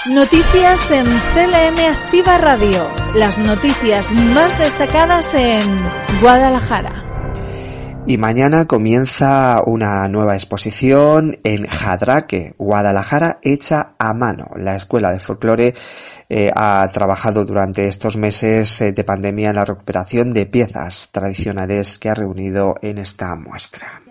Noticias 0.09 0.93
en 0.93 1.05
CLM 1.05 1.79
Activa 1.91 2.39
Radio. 2.39 2.89
Las 3.17 3.39
noticias 3.39 4.13
más 4.13 4.57
destacadas 4.57 5.35
en 5.35 5.69
Guadalajara. 6.21 7.03
Y 8.07 8.17
mañana 8.17 8.67
comienza 8.67 9.61
una 9.67 10.07
nueva 10.07 10.35
exposición 10.35 11.37
en 11.43 11.67
Jadraque, 11.67 12.55
Guadalajara 12.57 13.41
hecha 13.43 13.95
a 13.99 14.15
mano. 14.15 14.47
La 14.57 14.77
Escuela 14.77 15.11
de 15.11 15.19
Folclore 15.19 15.75
eh, 16.29 16.53
ha 16.55 16.89
trabajado 16.93 17.45
durante 17.45 17.89
estos 17.89 18.17
meses 18.17 18.81
eh, 18.83 18.93
de 18.93 19.03
pandemia 19.03 19.51
en 19.51 19.57
la 19.57 19.65
recuperación 19.65 20.31
de 20.31 20.47
piezas 20.47 21.09
tradicionales 21.11 21.99
que 21.99 22.11
ha 22.11 22.15
reunido 22.15 22.77
en 22.81 22.99
esta 22.99 23.35
muestra. 23.35 24.06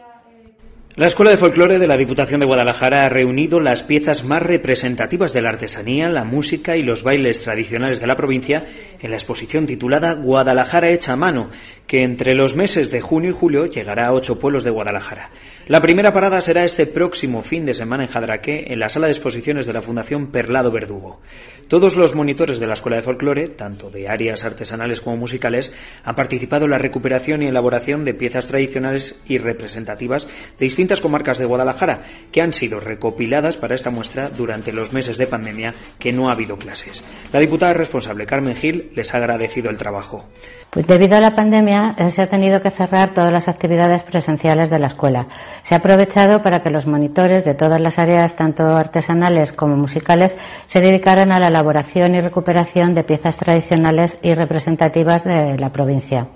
La 0.98 1.08
Escuela 1.08 1.32
de 1.32 1.36
Folclore 1.36 1.78
de 1.78 1.88
la 1.88 1.98
Diputación 1.98 2.40
de 2.40 2.46
Guadalajara 2.46 3.06
ha 3.06 3.10
reunido 3.10 3.60
las 3.60 3.84
piezas 3.84 4.24
más 4.24 4.42
representativas 4.42 5.34
de 5.34 5.42
la 5.42 5.50
artesanía, 5.50 6.08
la 6.08 6.24
música 6.24 6.78
y 6.78 6.84
los 6.84 7.04
bailes 7.04 7.42
tradicionales 7.42 8.00
de 8.00 8.08
la 8.08 8.16
provincia 8.16 8.66
en 9.02 9.12
la 9.12 9.18
exposición 9.18 9.66
titulada 9.66 10.14
Guadalajara 10.14 10.92
hecha 10.92 11.12
a 11.12 11.18
mano, 11.18 11.50
que 11.86 12.04
entre 12.04 12.34
los 12.34 12.56
meses 12.56 12.92
de 12.92 13.02
junio 13.02 13.32
y 13.32 13.34
julio 13.34 13.66
llegará 13.66 14.08
a 14.08 14.14
ocho 14.14 14.40
pueblos 14.40 14.64
de 14.64 14.70
Guadalajara. 14.70 15.32
La 15.68 15.82
primera 15.82 16.14
parada 16.14 16.40
será 16.40 16.64
este 16.64 16.86
próximo 16.86 17.42
fin 17.42 17.66
de 17.66 17.74
semana 17.74 18.04
en 18.04 18.10
Jadraque, 18.10 18.68
en 18.70 18.80
la 18.80 18.88
sala 18.88 19.08
de 19.08 19.14
exposiciones 19.14 19.66
de 19.66 19.74
la 19.74 19.82
Fundación 19.82 20.28
Perlado 20.28 20.72
Verdugo. 20.72 21.20
Todos 21.68 21.96
los 21.96 22.14
monitores 22.14 22.60
de 22.60 22.68
la 22.68 22.76
Escuela 22.76 22.98
de 22.98 23.02
Folclore, 23.02 23.48
tanto 23.50 23.90
de 23.90 24.08
áreas 24.08 24.46
artesanales 24.46 25.02
como 25.02 25.18
musicales, 25.18 25.74
han 26.04 26.16
participado 26.16 26.66
en 26.66 26.72
la 26.72 26.78
recuperación 26.78 27.42
y 27.42 27.48
elaboración 27.48 28.06
de 28.06 28.14
piezas 28.14 28.48
tradicionales 28.48 29.20
y 29.26 29.40
representativas 29.40 30.28
de 30.60 30.66
distintas 30.86 31.02
comarcas 31.02 31.40
de 31.40 31.46
Guadalajara, 31.46 32.02
que 32.32 32.44
han 32.44 32.54
sido 32.54 32.80
recopiladas 32.80 33.58
para 33.58 33.74
esta 33.74 33.90
muestra 33.90 34.30
durante 34.30 34.72
los 34.72 34.94
meses 34.94 35.18
de 35.18 35.26
pandemia 35.26 35.74
que 35.98 36.14
no 36.14 36.30
ha 36.30 36.34
habido 36.34 36.60
clases. 36.60 37.04
La 37.34 37.40
diputada 37.40 37.74
responsable, 37.74 38.28
Carmen 38.28 38.56
Gil, 38.56 38.92
les 38.94 39.12
ha 39.12 39.18
agradecido 39.18 39.72
el 39.72 39.80
trabajo. 39.80 40.26
Pues 40.70 40.86
debido 40.86 41.18
a 41.18 41.22
la 41.22 41.36
pandemia 41.36 41.96
eh, 41.98 42.12
se 42.12 42.22
ha 42.22 42.28
tenido 42.28 42.62
que 42.62 42.70
cerrar 42.70 43.16
todas 43.16 43.34
las 43.34 43.48
actividades 43.48 44.04
presenciales 44.04 44.70
de 44.70 44.78
la 44.78 44.86
escuela. 44.86 45.28
Se 45.64 45.74
ha 45.74 45.80
aprovechado 45.80 46.44
para 46.44 46.62
que 46.62 46.70
los 46.70 46.86
monitores 46.86 47.44
de 47.44 47.56
todas 47.56 47.82
las 47.82 47.98
áreas, 47.98 48.36
tanto 48.36 48.78
artesanales 48.78 49.54
como 49.54 49.76
musicales, 49.76 50.38
se 50.68 50.82
dedicaran 50.82 51.32
a 51.32 51.40
la 51.40 51.48
elaboración 51.48 52.14
y 52.14 52.22
recuperación 52.22 52.94
de 52.94 53.04
piezas 53.04 53.38
tradicionales 53.38 54.20
y 54.22 54.36
representativas 54.36 55.24
de 55.24 55.58
la 55.58 55.72
provincia. 55.72 56.28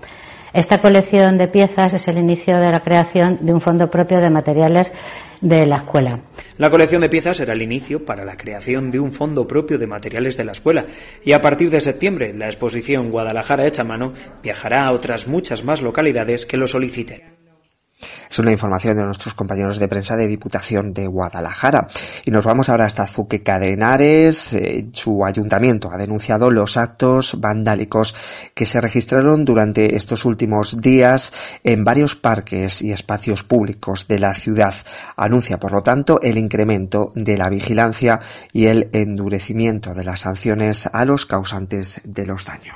Esta 0.53 0.81
colección 0.81 1.37
de 1.37 1.47
piezas 1.47 1.93
es 1.93 2.07
el 2.07 2.17
inicio 2.17 2.59
de 2.59 2.71
la 2.71 2.81
creación 2.81 3.39
de 3.41 3.53
un 3.53 3.61
fondo 3.61 3.89
propio 3.91 4.19
de 4.19 4.29
materiales 4.29 4.91
de 5.41 5.65
la 5.65 5.77
escuela. 5.77 6.21
La 6.57 6.69
colección 6.69 7.01
de 7.01 7.09
piezas 7.09 7.37
será 7.37 7.53
el 7.53 7.61
inicio 7.61 8.03
para 8.03 8.25
la 8.25 8.35
creación 8.35 8.91
de 8.91 8.99
un 8.99 9.11
fondo 9.11 9.47
propio 9.47 9.77
de 9.77 9.87
materiales 9.87 10.37
de 10.37 10.45
la 10.45 10.51
escuela 10.51 10.87
y 11.23 11.33
a 11.33 11.41
partir 11.41 11.69
de 11.69 11.81
septiembre 11.81 12.33
la 12.33 12.47
exposición 12.47 13.11
Guadalajara 13.11 13.67
hecha 13.67 13.83
mano 13.83 14.13
viajará 14.43 14.85
a 14.85 14.91
otras 14.91 15.27
muchas 15.27 15.63
más 15.63 15.81
localidades 15.81 16.45
que 16.45 16.57
lo 16.57 16.67
soliciten. 16.67 17.38
Es 18.29 18.37
una 18.37 18.51
información 18.51 18.95
de 18.95 19.03
nuestros 19.03 19.33
compañeros 19.33 19.79
de 19.79 19.87
prensa 19.87 20.15
de 20.15 20.27
Diputación 20.27 20.93
de 20.93 21.07
Guadalajara. 21.07 21.87
Y 22.25 22.31
nos 22.31 22.45
vamos 22.45 22.69
ahora 22.69 22.85
hasta 22.85 23.07
Zuque 23.07 23.41
Cadenares. 23.41 24.53
Eh, 24.53 24.89
su 24.91 25.25
ayuntamiento 25.25 25.89
ha 25.91 25.97
denunciado 25.97 26.51
los 26.51 26.77
actos 26.77 27.39
vandálicos 27.39 28.15
que 28.53 28.67
se 28.67 28.81
registraron 28.81 29.45
durante 29.45 29.95
estos 29.95 30.25
últimos 30.25 30.79
días 30.79 31.33
en 31.63 31.83
varios 31.83 32.15
parques 32.15 32.83
y 32.83 32.91
espacios 32.91 33.43
públicos 33.43 34.07
de 34.07 34.19
la 34.19 34.35
ciudad. 34.35 34.75
Anuncia, 35.17 35.57
por 35.59 35.71
lo 35.71 35.81
tanto, 35.81 36.19
el 36.21 36.37
incremento 36.37 37.11
de 37.15 37.35
la 37.35 37.49
vigilancia 37.49 38.19
y 38.53 38.67
el 38.67 38.89
endurecimiento 38.93 39.95
de 39.95 40.03
las 40.03 40.19
sanciones 40.19 40.87
a 40.91 41.03
los 41.03 41.25
causantes 41.25 42.01
de 42.03 42.27
los 42.27 42.45
daños. 42.45 42.75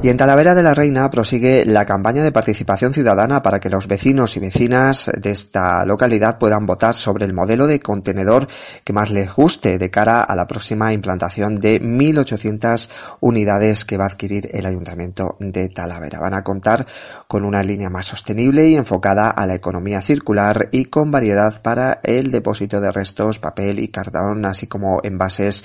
Y 0.00 0.10
en 0.10 0.16
Talavera 0.16 0.54
de 0.54 0.62
la 0.62 0.74
Reina 0.74 1.10
prosigue 1.10 1.64
la 1.64 1.84
campaña 1.84 2.22
de 2.22 2.30
participación 2.30 2.92
ciudadana 2.92 3.42
para 3.42 3.58
que 3.58 3.68
los 3.68 3.88
vecinos 3.88 4.36
y 4.36 4.40
vecinas 4.40 5.10
de 5.12 5.32
esta 5.32 5.84
localidad 5.84 6.38
puedan 6.38 6.66
votar 6.66 6.94
sobre 6.94 7.24
el 7.24 7.32
modelo 7.32 7.66
de 7.66 7.80
contenedor 7.80 8.46
que 8.84 8.92
más 8.92 9.10
les 9.10 9.34
guste 9.34 9.76
de 9.76 9.90
cara 9.90 10.22
a 10.22 10.36
la 10.36 10.46
próxima 10.46 10.92
implantación 10.92 11.56
de 11.56 11.82
1.800 11.82 12.88
unidades 13.18 13.84
que 13.84 13.96
va 13.96 14.04
a 14.04 14.08
adquirir 14.08 14.48
el 14.52 14.66
Ayuntamiento 14.66 15.36
de 15.40 15.68
Talavera. 15.68 16.20
Van 16.20 16.34
a 16.34 16.44
contar 16.44 16.86
con 17.26 17.44
una 17.44 17.64
línea 17.64 17.90
más 17.90 18.06
sostenible 18.06 18.68
y 18.68 18.76
enfocada 18.76 19.30
a 19.30 19.48
la 19.48 19.56
economía 19.56 20.00
circular 20.00 20.68
y 20.70 20.84
con 20.84 21.10
variedad 21.10 21.60
para 21.60 21.98
el 22.04 22.30
depósito 22.30 22.80
de 22.80 22.92
restos, 22.92 23.40
papel 23.40 23.80
y 23.80 23.88
cartón, 23.88 24.44
así 24.44 24.68
como 24.68 25.00
envases 25.02 25.64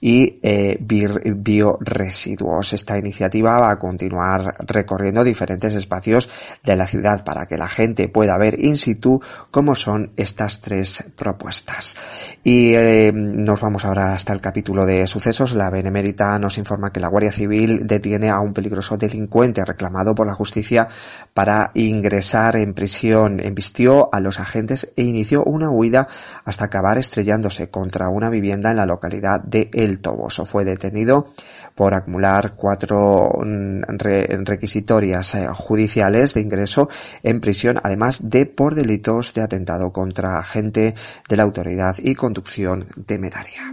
y 0.00 0.38
eh, 0.44 0.78
bioresiduos. 0.80 2.74
Esta 2.74 2.96
iniciativa 2.96 3.58
va 3.58 3.71
a 3.72 3.78
continuar 3.78 4.54
recorriendo 4.60 5.24
diferentes 5.24 5.74
espacios 5.74 6.30
de 6.62 6.76
la 6.76 6.86
ciudad 6.86 7.24
para 7.24 7.46
que 7.46 7.56
la 7.56 7.68
gente 7.68 8.08
pueda 8.08 8.38
ver 8.38 8.58
in 8.58 8.76
situ 8.76 9.20
cómo 9.50 9.74
son 9.74 10.12
estas 10.16 10.60
tres 10.60 11.04
propuestas. 11.16 11.96
Y 12.44 12.74
eh, 12.74 13.12
nos 13.12 13.60
vamos 13.60 13.84
ahora 13.84 14.14
hasta 14.14 14.32
el 14.32 14.40
capítulo 14.40 14.86
de 14.86 15.06
sucesos. 15.06 15.54
La 15.54 15.70
Benemérita 15.70 16.38
nos 16.38 16.58
informa 16.58 16.90
que 16.90 17.00
la 17.00 17.08
Guardia 17.08 17.32
Civil 17.32 17.86
detiene 17.86 18.30
a 18.30 18.40
un 18.40 18.52
peligroso 18.52 18.96
delincuente 18.96 19.64
reclamado 19.64 20.14
por 20.14 20.26
la 20.26 20.34
justicia 20.34 20.88
para 21.34 21.70
ingresar 21.74 22.56
en 22.56 22.74
prisión. 22.74 23.40
Embistió 23.40 24.08
a 24.12 24.20
los 24.20 24.40
agentes 24.40 24.92
e 24.96 25.02
inició 25.02 25.44
una 25.44 25.70
huida 25.70 26.08
hasta 26.44 26.66
acabar 26.66 26.98
estrellándose 26.98 27.70
contra 27.70 28.08
una 28.08 28.30
vivienda 28.30 28.70
en 28.70 28.76
la 28.76 28.86
localidad 28.86 29.40
de 29.42 29.70
El 29.72 30.00
Toboso. 30.00 30.46
Fue 30.46 30.64
detenido 30.64 31.32
por 31.74 31.94
acumular 31.94 32.54
cuatro 32.54 33.30
requisitorias 33.88 35.34
eh, 35.34 35.46
judiciales 35.52 36.34
de 36.34 36.40
ingreso 36.40 36.88
en 37.22 37.40
prisión, 37.40 37.80
además 37.82 38.28
de 38.28 38.46
por 38.46 38.74
delitos 38.74 39.34
de 39.34 39.42
atentado 39.42 39.92
contra 39.92 40.38
agente 40.38 40.94
de 41.28 41.36
la 41.36 41.42
autoridad 41.42 41.96
y 41.98 42.14
conducción 42.14 42.86
temeraria. 43.06 43.72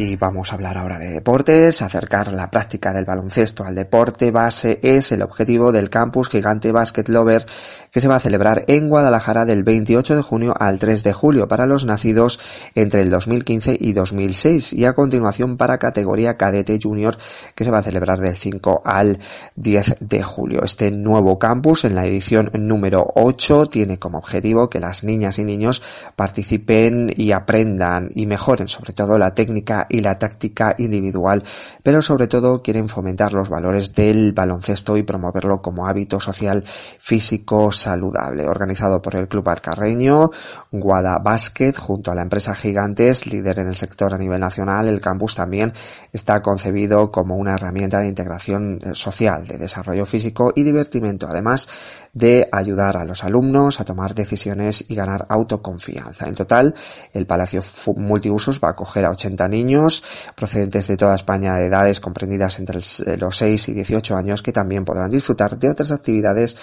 Y 0.00 0.16
vamos 0.16 0.50
a 0.50 0.54
hablar 0.54 0.78
ahora 0.78 0.98
de 0.98 1.10
deportes. 1.10 1.82
Acercar 1.82 2.32
la 2.32 2.50
práctica 2.50 2.94
del 2.94 3.04
baloncesto 3.04 3.64
al 3.64 3.74
deporte 3.74 4.30
base 4.30 4.80
es 4.82 5.12
el 5.12 5.20
objetivo 5.20 5.72
del 5.72 5.90
campus 5.90 6.30
Gigante 6.30 6.72
Basket 6.72 7.04
Lover 7.08 7.44
que 7.90 8.00
se 8.00 8.08
va 8.08 8.16
a 8.16 8.20
celebrar 8.20 8.64
en 8.68 8.88
Guadalajara 8.88 9.44
del 9.44 9.62
28 9.62 10.16
de 10.16 10.22
junio 10.22 10.54
al 10.58 10.78
3 10.78 11.02
de 11.02 11.12
julio 11.12 11.48
para 11.48 11.66
los 11.66 11.84
nacidos 11.84 12.40
entre 12.74 13.02
el 13.02 13.10
2015 13.10 13.76
y 13.78 13.92
2006 13.92 14.72
y 14.72 14.86
a 14.86 14.94
continuación 14.94 15.58
para 15.58 15.76
categoría 15.76 16.38
cadete 16.38 16.78
junior 16.82 17.18
que 17.54 17.64
se 17.64 17.70
va 17.70 17.78
a 17.78 17.82
celebrar 17.82 18.20
del 18.20 18.36
5 18.36 18.80
al 18.84 19.18
10 19.56 19.96
de 20.00 20.22
julio. 20.22 20.62
Este 20.64 20.90
nuevo 20.92 21.38
campus 21.38 21.84
en 21.84 21.94
la 21.94 22.06
edición 22.06 22.50
número 22.54 23.06
8 23.16 23.66
tiene 23.66 23.98
como 23.98 24.16
objetivo 24.16 24.70
que 24.70 24.80
las 24.80 25.04
niñas 25.04 25.38
y 25.38 25.44
niños 25.44 25.82
participen 26.16 27.12
y 27.14 27.32
aprendan 27.32 28.08
y 28.14 28.24
mejoren 28.24 28.68
sobre 28.68 28.94
todo 28.94 29.18
la 29.18 29.34
técnica 29.34 29.88
y 29.90 30.00
la 30.00 30.18
táctica 30.18 30.74
individual, 30.78 31.42
pero 31.82 32.02
sobre 32.02 32.28
todo 32.28 32.62
quieren 32.62 32.88
fomentar 32.88 33.32
los 33.32 33.48
valores 33.48 33.94
del 33.94 34.32
baloncesto 34.32 34.96
y 34.96 35.02
promoverlo 35.02 35.60
como 35.60 35.86
hábito 35.86 36.20
social, 36.20 36.64
físico, 36.64 37.72
saludable. 37.72 38.46
Organizado 38.46 39.02
por 39.02 39.16
el 39.16 39.28
Club 39.28 39.48
Arcarreño, 39.48 40.30
Guada 40.70 41.18
Basket, 41.18 41.74
junto 41.76 42.10
a 42.10 42.14
la 42.14 42.22
empresa 42.22 42.54
Gigantes, 42.54 43.26
líder 43.26 43.58
en 43.58 43.68
el 43.68 43.76
sector 43.76 44.14
a 44.14 44.18
nivel 44.18 44.40
nacional, 44.40 44.88
el 44.88 45.00
campus 45.00 45.34
también 45.34 45.72
está 46.12 46.40
concebido 46.40 47.10
como 47.10 47.36
una 47.36 47.54
herramienta 47.54 47.98
de 47.98 48.08
integración 48.08 48.78
eh, 48.82 48.94
social, 48.94 49.46
de 49.46 49.58
desarrollo 49.58 50.06
físico 50.06 50.52
y 50.54 50.62
divertimento, 50.62 51.26
además 51.28 51.68
de 52.12 52.48
ayudar 52.50 52.96
a 52.96 53.04
los 53.04 53.24
alumnos 53.24 53.80
a 53.80 53.84
tomar 53.84 54.14
decisiones 54.14 54.84
y 54.88 54.94
ganar 54.94 55.26
autoconfianza. 55.28 56.26
En 56.26 56.34
total, 56.34 56.74
el 57.12 57.26
Palacio 57.26 57.62
Multiusos 57.96 58.60
va 58.62 58.68
a 58.68 58.72
acoger 58.72 59.04
a 59.04 59.10
80 59.10 59.48
niños 59.48 60.02
procedentes 60.34 60.88
de 60.88 60.96
toda 60.96 61.14
España 61.14 61.54
de 61.56 61.66
edades 61.66 62.00
comprendidas 62.00 62.58
entre 62.58 62.78
eh, 62.78 63.16
los 63.16 63.36
6 63.36 63.68
y 63.68 63.72
18 63.74 64.16
años 64.16 64.42
que 64.42 64.52
también 64.52 64.84
podrán 64.84 65.10
disfrutar 65.10 65.58
de 65.58 65.70
otras 65.70 65.92
actividades 65.92 66.56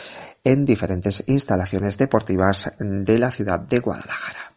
en 0.44 0.66
diferentes 0.66 1.24
instalaciones 1.28 1.98
deportivas 1.98 2.74
de 2.80 3.20
la 3.20 3.32
ciudad 3.32 3.60
de 3.60 3.80
Guadalajara. 3.80 4.57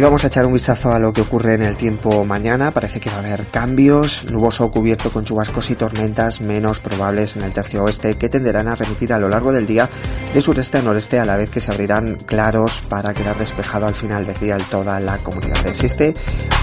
Y 0.00 0.02
vamos 0.02 0.24
a 0.24 0.28
echar 0.28 0.46
un 0.46 0.54
vistazo 0.54 0.90
a 0.92 0.98
lo 0.98 1.12
que 1.12 1.20
ocurre 1.20 1.52
en 1.52 1.62
el 1.62 1.76
tiempo 1.76 2.24
mañana. 2.24 2.70
Parece 2.70 3.00
que 3.00 3.10
va 3.10 3.16
a 3.16 3.18
haber 3.18 3.48
cambios, 3.48 4.24
nuboso 4.30 4.70
cubierto 4.70 5.12
con 5.12 5.26
chubascos 5.26 5.68
y 5.68 5.74
tormentas 5.74 6.40
menos 6.40 6.80
probables 6.80 7.36
en 7.36 7.42
el 7.42 7.52
tercio 7.52 7.84
oeste 7.84 8.16
que 8.16 8.30
tenderán 8.30 8.68
a 8.68 8.76
remitir 8.76 9.12
a 9.12 9.18
lo 9.18 9.28
largo 9.28 9.52
del 9.52 9.66
día 9.66 9.90
de 10.32 10.40
sureste 10.40 10.78
a 10.78 10.82
noreste 10.82 11.18
a 11.18 11.26
la 11.26 11.36
vez 11.36 11.50
que 11.50 11.60
se 11.60 11.70
abrirán 11.70 12.14
claros 12.14 12.80
para 12.88 13.12
quedar 13.12 13.36
despejado 13.36 13.88
al 13.88 13.94
final 13.94 14.24
del 14.24 14.38
día 14.38 14.54
en 14.54 14.64
toda 14.70 14.98
la 15.00 15.18
comunidad. 15.18 15.66
Existe 15.66 16.14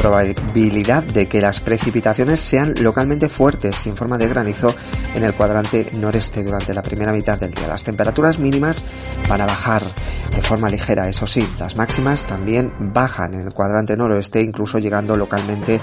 probabilidad 0.01 1.03
de 1.03 1.27
que 1.27 1.39
las 1.39 1.59
precipitaciones 1.59 2.39
sean 2.39 2.73
localmente 2.79 3.29
fuertes 3.29 3.85
y 3.85 3.89
en 3.89 3.97
forma 3.97 4.17
de 4.17 4.29
granizo 4.29 4.73
en 5.13 5.23
el 5.23 5.35
cuadrante 5.35 5.91
noreste 5.93 6.43
durante 6.43 6.73
la 6.73 6.81
primera 6.81 7.11
mitad 7.11 7.39
del 7.39 7.51
día. 7.51 7.67
Las 7.67 7.83
temperaturas 7.83 8.39
mínimas 8.39 8.83
van 9.29 9.41
a 9.41 9.45
bajar 9.45 9.83
de 10.35 10.41
forma 10.41 10.71
ligera, 10.71 11.07
eso 11.07 11.27
sí, 11.27 11.47
las 11.59 11.75
máximas 11.75 12.23
también 12.25 12.73
bajan 12.79 13.26
en 13.33 13.41
el 13.41 13.53
cuadrante 13.53 13.95
noroeste, 13.95 14.41
incluso 14.41 14.79
llegando 14.79 15.15
localmente 15.15 15.75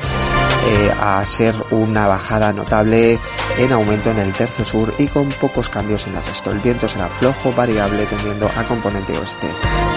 eh, 0.66 0.92
a 0.98 1.22
ser 1.26 1.54
una 1.72 2.06
bajada 2.06 2.52
notable 2.52 3.18
en 3.58 3.72
aumento 3.72 4.10
en 4.10 4.18
el 4.18 4.32
tercio 4.32 4.64
sur 4.64 4.94
y 4.98 5.06
con 5.06 5.28
pocos 5.28 5.68
cambios 5.68 6.06
en 6.06 6.16
el 6.16 6.24
resto. 6.24 6.50
El 6.50 6.60
viento 6.60 6.88
será 6.88 7.08
flojo, 7.08 7.52
variable, 7.52 8.06
tendiendo 8.06 8.48
a 8.48 8.64
componente 8.64 9.16
oeste, 9.18 9.48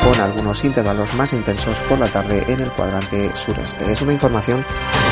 con 0.04 0.20
algunos 0.20 0.66
intervalos 0.66 1.14
más 1.16 1.32
intensos 1.34 1.80
por 1.82 2.00
la 2.00 2.08
tarde 2.08 2.44
en 2.48 2.60
el 2.60 2.70
cuadrante 2.72 3.32
sureste. 3.36 3.92
Es 3.92 4.02
una 4.02 4.14
información 4.14 4.64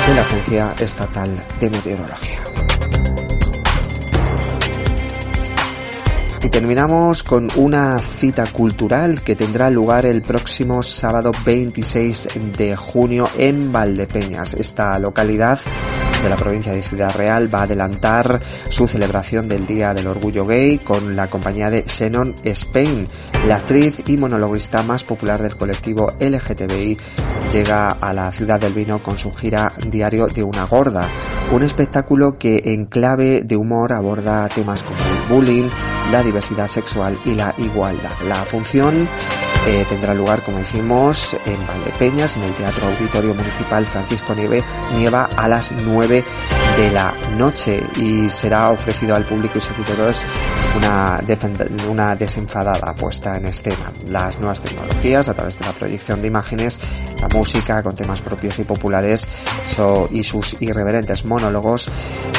de 0.08 0.16
la 0.16 0.22
Agencia 0.22 0.76
Estatal 0.80 1.42
de 1.60 1.70
Meteorología. 1.70 2.75
Terminamos 6.56 7.22
con 7.22 7.50
una 7.58 8.00
cita 8.00 8.46
cultural 8.46 9.22
que 9.24 9.36
tendrá 9.36 9.70
lugar 9.70 10.06
el 10.06 10.22
próximo 10.22 10.82
sábado 10.84 11.34
26 11.46 12.30
de 12.58 12.78
junio 12.78 13.28
en 13.38 13.74
Valdepeñas. 13.74 14.54
Esta 14.54 14.98
localidad 14.98 15.60
de 16.24 16.30
la 16.30 16.38
provincia 16.38 16.72
de 16.72 16.82
Ciudad 16.82 17.14
Real 17.14 17.54
va 17.54 17.60
a 17.60 17.64
adelantar 17.64 18.40
su 18.70 18.88
celebración 18.88 19.50
del 19.50 19.68
Día 19.68 19.94
del 19.94 20.08
Orgullo 20.08 20.46
Gay 20.46 20.78
con 20.78 21.18
la 21.18 21.28
compañía 21.28 21.70
de 21.70 21.84
Xenon 21.86 22.38
Spain. 22.46 23.06
La 23.46 23.58
actriz 23.58 24.02
y 24.08 24.16
monologuista 24.16 24.82
más 24.82 25.04
popular 25.04 25.42
del 25.42 25.58
colectivo 25.58 26.14
LGTBI 26.22 26.98
llega 27.52 27.90
a 27.90 28.14
la 28.14 28.32
ciudad 28.32 28.62
del 28.62 28.72
vino 28.72 29.04
con 29.04 29.18
su 29.18 29.34
gira 29.34 29.74
Diario 29.90 30.28
de 30.28 30.44
una 30.44 30.64
Gorda, 30.64 31.10
un 31.52 31.64
espectáculo 31.64 32.38
que 32.40 32.62
en 32.68 32.86
clave 32.86 33.42
de 33.42 33.58
humor 33.58 33.92
aborda 33.92 34.48
temas 34.48 34.84
como 34.84 35.15
bullying, 35.30 35.70
la 36.12 36.24
diversidad 36.24 36.68
sexual 36.68 37.20
y 37.26 37.34
la 37.34 37.54
igualdad. 37.58 38.14
La 38.28 38.44
función 38.44 39.08
eh, 39.68 39.86
tendrá 39.90 40.14
lugar, 40.14 40.44
como 40.44 40.60
decimos, 40.60 41.36
en 41.46 41.66
Valdepeñas, 41.66 42.38
en 42.38 42.44
el 42.44 42.54
Teatro 42.54 42.88
Auditorio 42.88 43.34
Municipal 43.34 43.86
Francisco 43.88 44.36
Nieve, 44.36 44.64
Nieva 44.96 45.30
a 45.36 45.48
las 45.48 45.72
9 45.72 46.24
de 46.78 46.92
la 46.92 47.14
noche 47.38 47.82
y 47.96 48.28
será 48.30 48.70
ofrecido 48.70 49.16
al 49.16 49.24
público 49.24 49.58
y 49.58 49.62
seguidores 49.62 50.26
una, 50.76 51.24
una 51.90 52.16
desenfadada 52.16 52.94
puesta 52.94 53.38
en 53.38 53.46
escena. 53.46 53.94
Las 54.08 54.40
nuevas 54.40 54.60
tecnologías 54.60 55.30
a 55.30 55.34
través 55.34 55.58
de 55.58 55.66
la 55.66 55.72
proyección 55.72 56.22
de 56.22 56.28
imágenes, 56.28 56.80
la 57.22 57.30
música 57.30 57.82
con 57.82 57.96
temas 57.96 58.22
propios 58.22 58.60
y 58.60 58.64
populares 58.66 59.26
y 60.12 60.24
sus 60.24 60.58
irreverentes 60.60 61.24
monólogos 61.24 61.90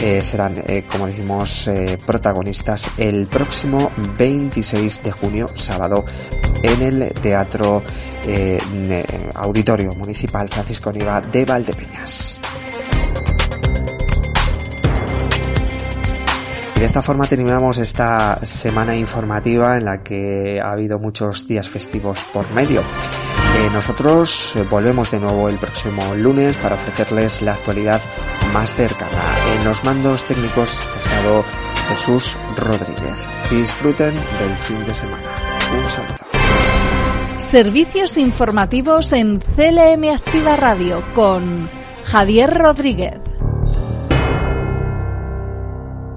eh, 0.02 0.22
serán, 0.22 0.54
eh, 0.66 0.84
como 0.90 1.06
decimos, 1.06 1.68
eh, 1.68 1.96
protagonistas 2.04 2.90
el 2.98 3.26
próximo 3.28 3.90
26 4.18 5.02
de 5.02 5.12
junio, 5.12 5.50
sábado, 5.54 6.04
en 6.62 6.82
el 6.82 7.12
Teatro 7.14 7.82
Auditorio 9.34 9.94
Municipal 9.94 10.48
Francisco 10.48 10.92
Niva 10.92 11.20
de 11.20 11.44
Valdepeñas. 11.44 12.40
Y 16.76 16.80
de 16.80 16.84
esta 16.84 17.00
forma 17.00 17.26
terminamos 17.26 17.78
esta 17.78 18.38
semana 18.44 18.94
informativa 18.94 19.78
en 19.78 19.86
la 19.86 20.02
que 20.02 20.60
ha 20.60 20.72
habido 20.72 20.98
muchos 20.98 21.48
días 21.48 21.66
festivos 21.68 22.18
por 22.34 22.50
medio. 22.52 22.80
Eh, 22.80 23.70
nosotros 23.72 24.54
eh, 24.56 24.62
volvemos 24.70 25.10
de 25.10 25.18
nuevo 25.18 25.48
el 25.48 25.58
próximo 25.58 26.14
lunes 26.14 26.54
para 26.58 26.74
ofrecerles 26.74 27.40
la 27.40 27.54
actualidad 27.54 28.02
más 28.52 28.74
cercana. 28.74 29.22
En 29.54 29.64
los 29.64 29.82
mandos 29.84 30.24
técnicos 30.24 30.86
ha 30.94 30.98
estado 30.98 31.44
Jesús 31.88 32.36
Rodríguez. 32.58 33.26
Disfruten 33.50 34.14
del 34.14 34.56
fin 34.58 34.84
de 34.84 34.92
semana. 34.92 35.30
Un 35.72 35.88
saludo. 35.88 36.16
Servicios 37.38 38.18
informativos 38.18 39.14
en 39.14 39.38
CLM 39.38 40.14
Activa 40.14 40.56
Radio 40.56 41.02
con 41.14 41.70
Javier 42.02 42.52
Rodríguez. 42.52 43.25